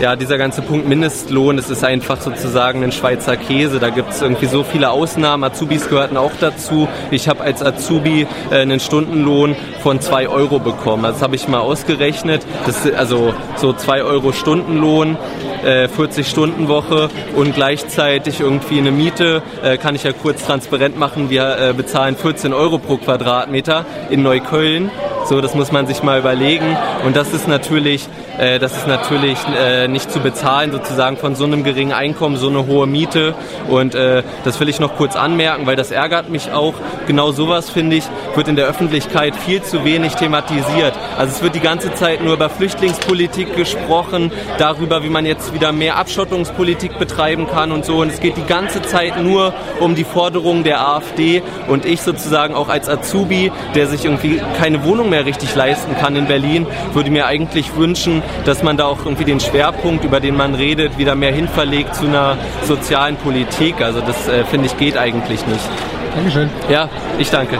ja, 0.00 0.16
dieser 0.16 0.38
ganze 0.38 0.62
Punkt 0.62 0.88
Mindestlohn, 0.88 1.56
das 1.56 1.70
ist 1.70 1.84
einfach 1.84 2.20
sozusagen 2.20 2.82
ein 2.82 2.92
Schweizer 2.92 3.36
Käse. 3.36 3.78
Da 3.78 3.90
gibt 3.90 4.10
es 4.10 4.22
irgendwie 4.22 4.46
so 4.46 4.64
viele 4.64 4.90
Ausnahmen. 4.90 5.44
Azubis 5.44 5.88
gehörten 5.88 6.16
auch 6.16 6.32
dazu. 6.40 6.88
Ich 7.10 7.28
habe 7.28 7.42
als 7.42 7.62
Azubi 7.62 8.26
äh, 8.50 8.56
einen 8.56 8.80
Stundenlohn 8.80 9.54
von 9.82 10.00
2 10.00 10.28
Euro 10.28 10.58
bekommen. 10.58 11.04
Das 11.04 11.22
habe 11.22 11.36
ich 11.36 11.46
mal 11.48 11.60
ausgerechnet. 11.60 12.42
Das 12.66 12.84
ist 12.84 12.94
also 12.94 13.34
so 13.56 13.72
2 13.72 14.02
Euro 14.02 14.32
Stundenlohn. 14.32 15.16
40-Stunden-Woche 15.64 17.08
äh, 17.10 17.38
und 17.38 17.54
gleichzeitig 17.54 18.40
irgendwie 18.40 18.78
eine 18.78 18.90
Miete, 18.90 19.42
äh, 19.62 19.76
kann 19.76 19.94
ich 19.94 20.04
ja 20.04 20.12
kurz 20.12 20.44
transparent 20.44 20.98
machen, 20.98 21.30
wir 21.30 21.58
äh, 21.58 21.72
bezahlen 21.72 22.16
14 22.16 22.52
Euro 22.52 22.78
pro 22.78 22.96
Quadratmeter 22.96 23.84
in 24.10 24.22
Neukölln. 24.22 24.90
So, 25.26 25.40
das 25.40 25.54
muss 25.54 25.72
man 25.72 25.86
sich 25.86 26.02
mal 26.02 26.18
überlegen. 26.18 26.76
Und 27.04 27.16
das 27.16 27.32
ist 27.32 27.48
natürlich 27.48 28.08
äh, 28.38 28.58
das 28.58 28.76
ist 28.76 28.86
natürlich 28.86 29.38
äh, 29.56 29.86
nicht 29.88 30.10
zu 30.10 30.20
bezahlen, 30.20 30.72
sozusagen 30.72 31.16
von 31.16 31.34
so 31.34 31.44
einem 31.44 31.62
geringen 31.62 31.92
Einkommen, 31.92 32.36
so 32.36 32.48
eine 32.48 32.66
hohe 32.66 32.86
Miete. 32.86 33.34
Und 33.68 33.94
äh, 33.94 34.22
das 34.44 34.58
will 34.60 34.68
ich 34.68 34.80
noch 34.80 34.96
kurz 34.96 35.16
anmerken, 35.16 35.66
weil 35.66 35.76
das 35.76 35.90
ärgert 35.90 36.30
mich 36.30 36.50
auch. 36.50 36.74
Genau 37.06 37.32
sowas, 37.32 37.70
finde 37.70 37.96
ich, 37.96 38.04
wird 38.34 38.48
in 38.48 38.56
der 38.56 38.66
Öffentlichkeit 38.66 39.36
viel 39.36 39.62
zu 39.62 39.84
wenig 39.84 40.14
thematisiert. 40.14 40.94
Also 41.16 41.32
es 41.36 41.42
wird 41.42 41.54
die 41.54 41.60
ganze 41.60 41.94
Zeit 41.94 42.22
nur 42.22 42.34
über 42.34 42.50
Flüchtlingspolitik 42.50 43.56
gesprochen, 43.56 44.32
darüber, 44.58 45.04
wie 45.04 45.10
man 45.10 45.26
jetzt 45.26 45.53
wieder 45.54 45.72
mehr 45.72 45.96
Abschottungspolitik 45.96 46.98
betreiben 46.98 47.46
kann 47.46 47.72
und 47.72 47.84
so. 47.84 47.96
Und 48.02 48.10
es 48.10 48.20
geht 48.20 48.36
die 48.36 48.46
ganze 48.46 48.82
Zeit 48.82 49.22
nur 49.22 49.54
um 49.80 49.94
die 49.94 50.04
Forderungen 50.04 50.64
der 50.64 50.86
AfD. 50.86 51.42
Und 51.68 51.84
ich 51.84 52.02
sozusagen 52.02 52.54
auch 52.54 52.68
als 52.68 52.88
Azubi, 52.88 53.50
der 53.74 53.86
sich 53.86 54.04
irgendwie 54.04 54.40
keine 54.58 54.84
Wohnung 54.84 55.10
mehr 55.10 55.26
richtig 55.26 55.54
leisten 55.54 55.96
kann 55.96 56.16
in 56.16 56.26
Berlin, 56.26 56.66
würde 56.92 57.10
mir 57.10 57.26
eigentlich 57.26 57.76
wünschen, 57.76 58.22
dass 58.44 58.62
man 58.62 58.76
da 58.76 58.86
auch 58.86 59.04
irgendwie 59.04 59.24
den 59.24 59.40
Schwerpunkt, 59.40 60.04
über 60.04 60.20
den 60.20 60.36
man 60.36 60.54
redet, 60.54 60.98
wieder 60.98 61.14
mehr 61.14 61.32
hinverlegt 61.32 61.94
zu 61.94 62.06
einer 62.06 62.36
sozialen 62.62 63.16
Politik. 63.16 63.80
Also 63.80 64.00
das 64.00 64.28
äh, 64.28 64.44
finde 64.44 64.66
ich 64.66 64.76
geht 64.76 64.96
eigentlich 64.96 65.46
nicht. 65.46 65.68
Dankeschön. 66.14 66.50
Ja, 66.68 66.88
ich 67.18 67.30
danke. 67.30 67.58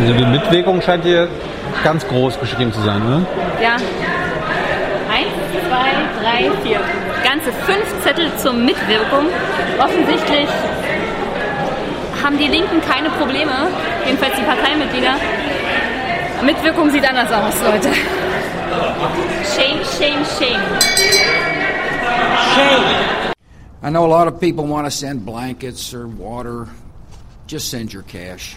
Also 0.00 0.14
die 0.14 0.24
Mitwirkung 0.24 0.80
scheint 0.80 1.04
hier 1.04 1.28
ganz 1.84 2.06
groß 2.08 2.40
geschrieben 2.40 2.72
zu 2.72 2.80
sein, 2.80 3.00
ne? 3.06 3.26
Ja. 3.62 3.74
Eins, 5.12 5.28
zwei, 5.68 5.90
drei, 6.22 6.50
vier. 6.62 6.80
Ganze 7.22 7.52
fünf 7.52 8.02
Zettel 8.02 8.30
zur 8.38 8.54
Mitwirkung. 8.54 9.26
Offensichtlich 9.78 10.48
haben 12.24 12.38
die 12.38 12.46
Linken 12.46 12.80
keine 12.80 13.10
Probleme, 13.10 13.68
jedenfalls 14.06 14.34
die 14.36 14.42
Parteimitglieder. 14.42 15.16
Mitwirkung 16.44 16.90
sieht 16.90 17.06
anders 17.06 17.30
aus, 17.30 17.54
Leute. 17.62 17.90
Shame, 19.44 19.84
shame, 19.84 20.24
shame. 20.38 20.62
Shame. 22.54 22.84
I 23.82 23.90
know 23.90 24.06
a 24.06 24.08
lot 24.08 24.28
of 24.28 24.40
people 24.40 24.66
want 24.66 24.86
to 24.86 24.90
send 24.90 25.26
blankets 25.26 25.92
or 25.92 26.06
water. 26.06 26.68
Just 27.46 27.70
send 27.70 27.92
your 27.92 28.02
cash. 28.02 28.56